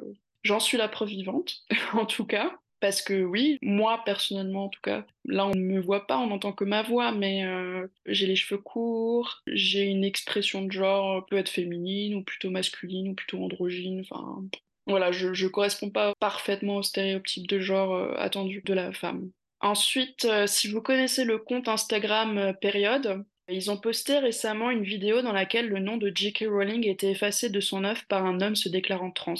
j'en 0.41 0.59
suis 0.59 0.79
la 0.79 0.87
preuve 0.87 1.09
vivante, 1.09 1.63
en 1.93 2.07
tout 2.07 2.25
cas. 2.25 2.51
Parce 2.79 3.01
que 3.01 3.23
oui, 3.23 3.57
moi 3.61 4.01
personnellement 4.05 4.65
en 4.65 4.69
tout 4.69 4.79
cas, 4.81 5.05
là 5.25 5.45
on 5.45 5.55
ne 5.55 5.61
me 5.61 5.81
voit 5.81 6.07
pas, 6.07 6.17
on 6.17 6.27
n'entend 6.27 6.53
que 6.53 6.63
ma 6.63 6.81
voix, 6.81 7.11
mais 7.11 7.45
euh, 7.45 7.87
j'ai 8.05 8.25
les 8.25 8.37
cheveux 8.37 8.61
courts, 8.61 9.41
j'ai 9.47 9.83
une 9.83 10.05
expression 10.05 10.63
de 10.63 10.71
genre 10.71 11.25
peut 11.25 11.37
être 11.37 11.49
féminine 11.49 12.15
ou 12.15 12.23
plutôt 12.23 12.49
masculine 12.49 13.09
ou 13.09 13.15
plutôt 13.15 13.43
androgyne, 13.43 14.01
enfin 14.01 14.43
voilà, 14.87 15.11
je, 15.11 15.27
ne 15.27 15.47
corresponds 15.49 15.91
pas 15.91 16.13
parfaitement 16.19 16.77
au 16.77 16.83
stéréotype 16.83 17.47
de 17.47 17.59
genre 17.59 17.93
euh, 17.93 18.13
attendu 18.17 18.61
de 18.65 18.73
la 18.73 18.91
femme. 18.93 19.29
Ensuite, 19.61 20.25
euh, 20.25 20.47
si 20.47 20.69
vous 20.69 20.81
connaissez 20.81 21.25
le 21.25 21.37
compte 21.37 21.67
Instagram 21.67 22.53
Période, 22.61 23.25
ils 23.49 23.71
ont 23.71 23.77
posté 23.77 24.19
récemment 24.19 24.69
une 24.69 24.83
vidéo 24.83 25.21
dans 25.21 25.33
laquelle 25.33 25.67
le 25.67 25.79
nom 25.79 25.97
de 25.97 26.11
J.K. 26.13 26.45
Rowling 26.49 26.87
était 26.87 27.11
effacé 27.11 27.49
de 27.49 27.59
son 27.59 27.83
œuvre 27.83 28.03
par 28.07 28.25
un 28.25 28.41
homme 28.41 28.55
se 28.55 28.69
déclarant 28.69 29.11
trans. 29.11 29.33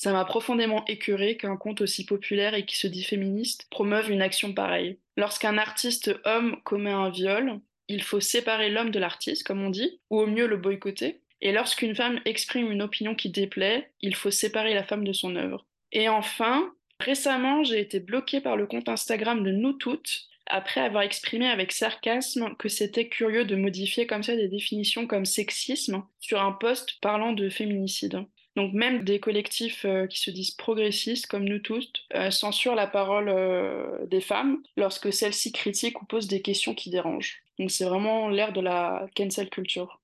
Ça 0.00 0.12
m'a 0.12 0.24
profondément 0.24 0.82
écœuré 0.86 1.36
qu'un 1.36 1.58
compte 1.58 1.82
aussi 1.82 2.06
populaire 2.06 2.54
et 2.54 2.64
qui 2.64 2.78
se 2.78 2.86
dit 2.86 3.04
féministe 3.04 3.66
promeuve 3.70 4.10
une 4.10 4.22
action 4.22 4.54
pareille. 4.54 4.96
Lorsqu'un 5.18 5.58
artiste 5.58 6.18
homme 6.24 6.56
commet 6.64 6.90
un 6.90 7.10
viol, 7.10 7.60
il 7.86 8.02
faut 8.02 8.18
séparer 8.18 8.70
l'homme 8.70 8.92
de 8.92 8.98
l'artiste, 8.98 9.46
comme 9.46 9.62
on 9.62 9.68
dit, 9.68 10.00
ou 10.08 10.20
au 10.20 10.26
mieux 10.26 10.46
le 10.46 10.56
boycotter. 10.56 11.20
Et 11.42 11.52
lorsqu'une 11.52 11.94
femme 11.94 12.18
exprime 12.24 12.72
une 12.72 12.80
opinion 12.80 13.14
qui 13.14 13.28
déplaît, 13.28 13.90
il 14.00 14.14
faut 14.14 14.30
séparer 14.30 14.72
la 14.72 14.84
femme 14.84 15.04
de 15.04 15.12
son 15.12 15.36
œuvre. 15.36 15.66
Et 15.92 16.08
enfin, 16.08 16.72
récemment, 16.98 17.62
j'ai 17.62 17.80
été 17.80 18.00
bloquée 18.00 18.40
par 18.40 18.56
le 18.56 18.66
compte 18.66 18.88
Instagram 18.88 19.44
de 19.44 19.50
Nous 19.50 19.74
Toutes 19.74 20.28
après 20.46 20.80
avoir 20.80 21.02
exprimé 21.02 21.46
avec 21.46 21.72
sarcasme 21.72 22.54
que 22.58 22.70
c'était 22.70 23.08
curieux 23.08 23.44
de 23.44 23.54
modifier 23.54 24.06
comme 24.06 24.22
ça 24.22 24.34
des 24.34 24.48
définitions 24.48 25.06
comme 25.06 25.26
sexisme 25.26 26.02
sur 26.20 26.40
un 26.40 26.52
post 26.52 26.98
parlant 27.02 27.34
de 27.34 27.50
féminicide. 27.50 28.24
Donc 28.56 28.72
même 28.72 29.04
des 29.04 29.20
collectifs 29.20 29.84
euh, 29.84 30.06
qui 30.06 30.18
se 30.18 30.30
disent 30.30 30.50
progressistes, 30.50 31.26
comme 31.26 31.44
nous 31.44 31.60
tous, 31.60 31.92
euh, 32.14 32.30
censurent 32.30 32.74
la 32.74 32.86
parole 32.86 33.28
euh, 33.28 34.06
des 34.06 34.20
femmes 34.20 34.62
lorsque 34.76 35.12
celles-ci 35.12 35.52
critiquent 35.52 36.02
ou 36.02 36.04
posent 36.04 36.28
des 36.28 36.42
questions 36.42 36.74
qui 36.74 36.90
dérangent. 36.90 37.42
Donc 37.58 37.70
c'est 37.70 37.84
vraiment 37.84 38.28
l'ère 38.28 38.52
de 38.52 38.60
la 38.60 39.06
cancel 39.16 39.50
culture. 39.50 40.00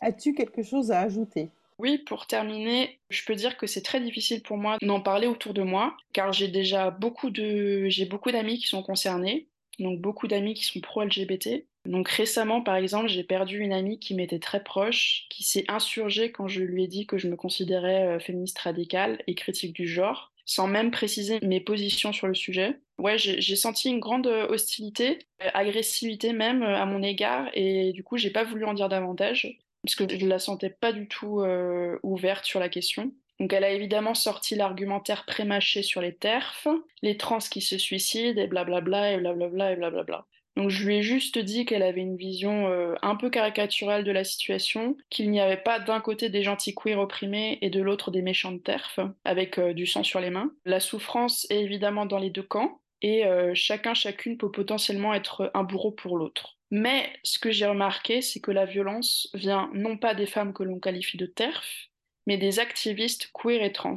As-tu 0.00 0.34
quelque 0.34 0.62
chose 0.62 0.90
à 0.90 1.00
ajouter? 1.00 1.50
Oui, 1.78 1.96
pour 1.96 2.26
terminer, 2.26 2.98
je 3.08 3.24
peux 3.24 3.34
dire 3.34 3.56
que 3.56 3.66
c'est 3.66 3.80
très 3.80 4.00
difficile 4.00 4.42
pour 4.42 4.58
moi 4.58 4.76
d'en 4.82 5.00
parler 5.00 5.26
autour 5.26 5.54
de 5.54 5.62
moi, 5.62 5.96
car 6.12 6.30
j'ai 6.30 6.48
déjà 6.48 6.90
beaucoup 6.90 7.30
de, 7.30 7.88
j'ai 7.88 8.04
beaucoup 8.04 8.30
d'amis 8.30 8.58
qui 8.58 8.66
sont 8.66 8.82
concernés, 8.82 9.46
donc 9.82 10.00
beaucoup 10.00 10.28
d'amis 10.28 10.54
qui 10.54 10.64
sont 10.64 10.80
pro-LGBT. 10.80 11.64
Donc 11.86 12.08
récemment, 12.08 12.60
par 12.60 12.76
exemple, 12.76 13.08
j'ai 13.08 13.24
perdu 13.24 13.58
une 13.58 13.72
amie 13.72 13.98
qui 13.98 14.14
m'était 14.14 14.38
très 14.38 14.62
proche, 14.62 15.26
qui 15.30 15.42
s'est 15.42 15.64
insurgée 15.68 16.30
quand 16.30 16.46
je 16.46 16.62
lui 16.62 16.84
ai 16.84 16.86
dit 16.88 17.06
que 17.06 17.16
je 17.16 17.28
me 17.28 17.36
considérais 17.36 18.06
euh, 18.06 18.20
féministe 18.20 18.58
radicale 18.58 19.22
et 19.26 19.34
critique 19.34 19.72
du 19.72 19.88
genre, 19.88 20.32
sans 20.44 20.66
même 20.66 20.90
préciser 20.90 21.38
mes 21.42 21.60
positions 21.60 22.12
sur 22.12 22.26
le 22.26 22.34
sujet. 22.34 22.78
Ouais, 22.98 23.16
j'ai 23.16 23.56
senti 23.56 23.88
une 23.88 23.98
grande 23.98 24.26
euh, 24.26 24.46
hostilité, 24.48 25.20
euh, 25.42 25.48
agressivité 25.54 26.34
même 26.34 26.62
à 26.62 26.84
mon 26.84 27.02
égard, 27.02 27.48
et 27.54 27.92
du 27.92 28.04
coup, 28.04 28.18
j'ai 28.18 28.30
pas 28.30 28.44
voulu 28.44 28.66
en 28.66 28.74
dire 28.74 28.90
davantage, 28.90 29.58
parce 29.82 29.94
que 29.94 30.04
je 30.06 30.26
la 30.26 30.38
sentais 30.38 30.68
pas 30.68 30.92
du 30.92 31.08
tout 31.08 31.42
ouverte 32.02 32.44
sur 32.44 32.60
la 32.60 32.68
question. 32.68 33.14
Donc 33.40 33.54
elle 33.54 33.64
a 33.64 33.70
évidemment 33.70 34.14
sorti 34.14 34.54
l'argumentaire 34.54 35.24
prémâché 35.24 35.82
sur 35.82 36.02
les 36.02 36.14
TERF, 36.14 36.68
les 37.02 37.16
trans 37.16 37.38
qui 37.38 37.62
se 37.62 37.78
suicident, 37.78 38.40
et 38.40 38.46
blablabla, 38.46 39.12
et 39.12 39.16
blablabla, 39.16 39.72
et 39.72 39.76
blablabla. 39.76 40.26
Donc 40.56 40.68
je 40.68 40.84
lui 40.84 40.96
ai 40.96 41.02
juste 41.02 41.38
dit 41.38 41.64
qu'elle 41.64 41.82
avait 41.82 42.02
une 42.02 42.16
vision 42.16 42.68
euh, 42.68 42.94
un 43.00 43.16
peu 43.16 43.30
caricaturale 43.30 44.04
de 44.04 44.12
la 44.12 44.24
situation, 44.24 44.96
qu'il 45.08 45.30
n'y 45.30 45.40
avait 45.40 45.56
pas 45.56 45.78
d'un 45.78 46.00
côté 46.00 46.28
des 46.28 46.42
gentils 46.42 46.74
queer 46.74 46.98
opprimés 46.98 47.58
et 47.62 47.70
de 47.70 47.80
l'autre 47.80 48.10
des 48.10 48.20
méchants 48.20 48.52
de 48.52 48.58
TERF, 48.58 49.00
avec 49.24 49.58
euh, 49.58 49.72
du 49.72 49.86
sang 49.86 50.02
sur 50.02 50.20
les 50.20 50.30
mains. 50.30 50.52
La 50.66 50.80
souffrance 50.80 51.46
est 51.50 51.62
évidemment 51.62 52.04
dans 52.04 52.18
les 52.18 52.30
deux 52.30 52.42
camps, 52.42 52.80
et 53.00 53.24
euh, 53.24 53.52
chacun, 53.54 53.94
chacune 53.94 54.36
peut 54.36 54.50
potentiellement 54.50 55.14
être 55.14 55.50
un 55.54 55.62
bourreau 55.62 55.92
pour 55.92 56.18
l'autre. 56.18 56.58
Mais 56.70 57.10
ce 57.24 57.38
que 57.38 57.50
j'ai 57.50 57.66
remarqué, 57.66 58.20
c'est 58.20 58.40
que 58.40 58.50
la 58.50 58.66
violence 58.66 59.30
vient 59.32 59.70
non 59.72 59.96
pas 59.96 60.14
des 60.14 60.26
femmes 60.26 60.52
que 60.52 60.62
l'on 60.62 60.78
qualifie 60.78 61.16
de 61.16 61.26
TERF, 61.26 61.90
mais 62.30 62.36
des 62.36 62.60
activistes 62.60 63.28
queer 63.34 63.60
et 63.60 63.72
trans. 63.72 63.96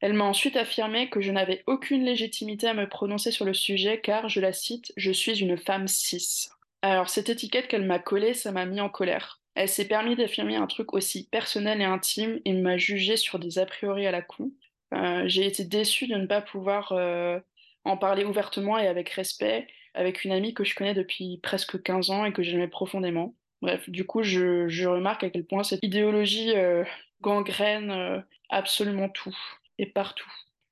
Elle 0.00 0.12
m'a 0.14 0.24
ensuite 0.24 0.56
affirmé 0.56 1.10
que 1.10 1.20
je 1.20 1.30
n'avais 1.30 1.62
aucune 1.68 2.04
légitimité 2.04 2.66
à 2.66 2.74
me 2.74 2.88
prononcer 2.88 3.30
sur 3.30 3.44
le 3.44 3.54
sujet 3.54 4.00
car, 4.00 4.28
je 4.28 4.40
la 4.40 4.52
cite, 4.52 4.92
je 4.96 5.12
suis 5.12 5.38
une 5.38 5.56
femme 5.56 5.86
cis. 5.86 6.48
Alors 6.82 7.08
cette 7.08 7.28
étiquette 7.28 7.68
qu'elle 7.68 7.86
m'a 7.86 8.00
collée, 8.00 8.34
ça 8.34 8.50
m'a 8.50 8.66
mis 8.66 8.80
en 8.80 8.88
colère. 8.88 9.40
Elle 9.54 9.68
s'est 9.68 9.86
permis 9.86 10.16
d'affirmer 10.16 10.56
un 10.56 10.66
truc 10.66 10.92
aussi 10.92 11.28
personnel 11.28 11.80
et 11.80 11.84
intime 11.84 12.40
et 12.44 12.52
m'a 12.52 12.78
jugé 12.78 13.16
sur 13.16 13.38
des 13.38 13.60
a 13.60 13.66
priori 13.66 14.08
à 14.08 14.10
la 14.10 14.22
con. 14.22 14.50
Euh, 14.92 15.22
j'ai 15.26 15.46
été 15.46 15.64
déçue 15.64 16.08
de 16.08 16.16
ne 16.16 16.26
pas 16.26 16.40
pouvoir 16.40 16.90
euh, 16.90 17.38
en 17.84 17.96
parler 17.96 18.24
ouvertement 18.24 18.76
et 18.76 18.88
avec 18.88 19.08
respect 19.10 19.68
avec 19.94 20.24
une 20.24 20.32
amie 20.32 20.52
que 20.52 20.64
je 20.64 20.74
connais 20.74 20.94
depuis 20.94 21.38
presque 21.44 21.80
15 21.80 22.10
ans 22.10 22.24
et 22.24 22.32
que 22.32 22.42
j'aimais 22.42 22.66
profondément. 22.66 23.36
Bref, 23.62 23.88
du 23.88 24.04
coup, 24.04 24.24
je, 24.24 24.86
remarque 24.86 25.22
à 25.22 25.30
quel 25.30 25.44
point 25.44 25.62
cette 25.62 25.84
idéologie 25.84 26.52
euh, 26.56 26.84
gangrène 27.20 28.24
absolument 28.50 29.08
tout 29.08 29.36
et 29.78 29.86
partout. 29.86 30.30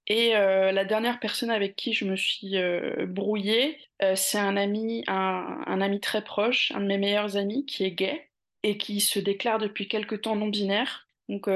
Et 0.09 0.37
euh, 0.37 0.71
la 0.71 0.85
dernière 0.85 1.19
personne 1.19 1.51
avec 1.51 1.75
qui 1.75 1.93
je 1.93 2.05
me 2.05 2.17
suis 2.17 2.57
euh, 2.57 3.07
brouillée, 3.07 3.79
euh, 4.03 4.15
c'est 4.15 4.39
un 4.39 4.57
ami, 4.57 5.03
un, 5.09 5.81
ami 5.81 6.01
très 6.01 6.23
proche, 6.23 6.71
un 6.73 6.81
de 6.81 6.87
mes 6.87 6.99
meilleurs 6.99 7.37
amis 7.37 7.67
qui 7.67 7.85
est 7.85 7.91
gay 7.91 8.31
et 8.63 8.79
qui 8.79 9.01
se 9.01 9.19
déclare 9.19 9.59
depuis 9.59 9.89
quelque 9.89 10.15
temps 10.15 10.37
non 10.37 10.49
binaire. 10.49 11.09
Donc, 11.29 11.49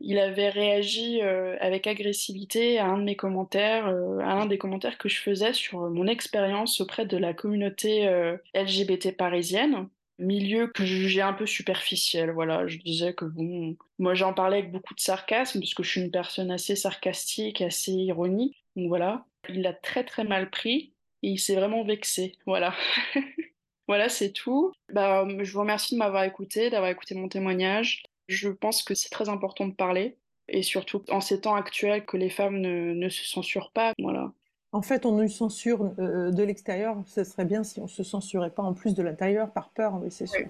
il 0.00 0.18
avait 0.20 0.50
réagi 0.50 1.20
avec 1.20 1.88
agressivité 1.88 2.78
à 2.78 2.86
un 2.86 2.98
de 2.98 3.02
mes 3.02 3.16
commentaires, 3.16 3.86
à 3.88 4.32
un 4.34 4.46
des 4.46 4.56
commentaires 4.56 4.98
que 4.98 5.08
je 5.08 5.20
faisais 5.20 5.52
sur 5.52 5.90
mon 5.90 6.06
expérience 6.06 6.80
auprès 6.80 7.04
de 7.04 7.16
la 7.16 7.34
communauté 7.34 8.08
LGBT 8.54 9.16
parisienne 9.16 9.88
milieu 10.18 10.68
que 10.68 10.84
je 10.84 10.94
jugeais 10.94 11.22
un 11.22 11.32
peu 11.32 11.46
superficiel. 11.46 12.30
Voilà, 12.30 12.66
je 12.66 12.78
disais 12.78 13.14
que 13.14 13.24
bon, 13.24 13.76
moi 13.98 14.14
j'en 14.14 14.32
parlais 14.32 14.58
avec 14.58 14.72
beaucoup 14.72 14.94
de 14.94 15.00
sarcasme 15.00 15.60
parce 15.60 15.74
que 15.74 15.82
je 15.82 15.90
suis 15.90 16.00
une 16.00 16.10
personne 16.10 16.50
assez 16.50 16.76
sarcastique, 16.76 17.60
assez 17.60 17.92
ironique. 17.92 18.64
Donc 18.76 18.88
voilà, 18.88 19.26
il 19.48 19.62
l'a 19.62 19.72
très 19.72 20.04
très 20.04 20.24
mal 20.24 20.50
pris 20.50 20.92
et 21.22 21.28
il 21.28 21.38
s'est 21.38 21.56
vraiment 21.56 21.84
vexé. 21.84 22.36
Voilà. 22.46 22.74
voilà, 23.88 24.08
c'est 24.08 24.32
tout. 24.32 24.72
Bah, 24.92 25.26
je 25.40 25.52
vous 25.52 25.60
remercie 25.60 25.94
de 25.94 25.98
m'avoir 25.98 26.24
écouté, 26.24 26.70
d'avoir 26.70 26.90
écouté 26.90 27.14
mon 27.14 27.28
témoignage. 27.28 28.02
Je 28.28 28.48
pense 28.48 28.82
que 28.82 28.94
c'est 28.94 29.10
très 29.10 29.28
important 29.28 29.66
de 29.66 29.74
parler 29.74 30.16
et 30.48 30.62
surtout 30.62 31.02
en 31.10 31.20
ces 31.20 31.40
temps 31.40 31.54
actuels 31.54 32.04
que 32.04 32.16
les 32.16 32.30
femmes 32.30 32.58
ne, 32.58 32.92
ne 32.94 33.08
se 33.08 33.24
censurent 33.24 33.72
pas. 33.72 33.92
Voilà. 33.98 34.32
En 34.74 34.82
fait, 34.82 35.06
on 35.06 35.12
nous 35.12 35.28
censure 35.28 35.92
euh, 36.00 36.32
de 36.32 36.42
l'extérieur. 36.42 36.96
Ce 37.06 37.22
serait 37.22 37.44
bien 37.44 37.62
si 37.62 37.78
on 37.78 37.86
se 37.86 38.02
censurait 38.02 38.50
pas 38.50 38.64
en 38.64 38.74
plus 38.74 38.94
de 38.94 39.04
l'intérieur 39.04 39.50
par 39.50 39.68
peur, 39.68 40.00
oui, 40.02 40.08
c'est 40.10 40.26
sûr. 40.26 40.48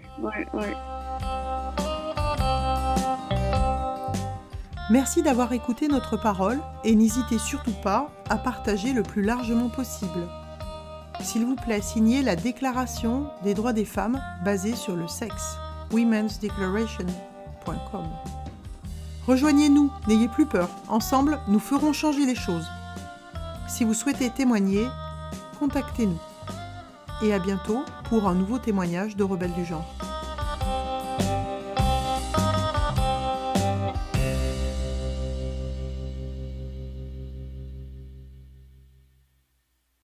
Merci 4.90 5.22
d'avoir 5.22 5.52
écouté 5.52 5.88
notre 5.88 6.16
parole 6.16 6.58
et 6.84 6.94
n'hésitez 6.94 7.38
surtout 7.38 7.74
pas 7.82 8.08
à 8.30 8.38
partager 8.38 8.94
le 8.94 9.02
plus 9.02 9.22
largement 9.22 9.68
possible. 9.68 10.26
S'il 11.20 11.44
vous 11.44 11.56
plaît, 11.56 11.82
signez 11.82 12.22
la 12.22 12.34
Déclaration 12.34 13.26
des 13.42 13.52
droits 13.52 13.74
des 13.74 13.84
femmes 13.84 14.22
basée 14.42 14.74
sur 14.74 14.96
le 14.96 15.06
sexe, 15.06 15.58
womensdeclaration.com. 15.92 18.06
Rejoignez-nous, 19.26 19.92
n'ayez 20.08 20.28
plus 20.28 20.46
peur. 20.46 20.70
Ensemble, 20.88 21.40
nous 21.46 21.60
ferons 21.60 21.92
changer 21.92 22.24
les 22.24 22.34
choses. 22.34 22.66
Si 23.68 23.84
vous 23.84 23.94
souhaitez 23.94 24.30
témoigner, 24.30 24.86
contactez-nous. 25.58 26.20
Et 27.22 27.32
à 27.32 27.38
bientôt 27.38 27.84
pour 28.08 28.28
un 28.28 28.34
nouveau 28.34 28.58
témoignage 28.58 29.16
de 29.16 29.24
Rebelles 29.24 29.54
du 29.54 29.64
genre. 29.64 29.86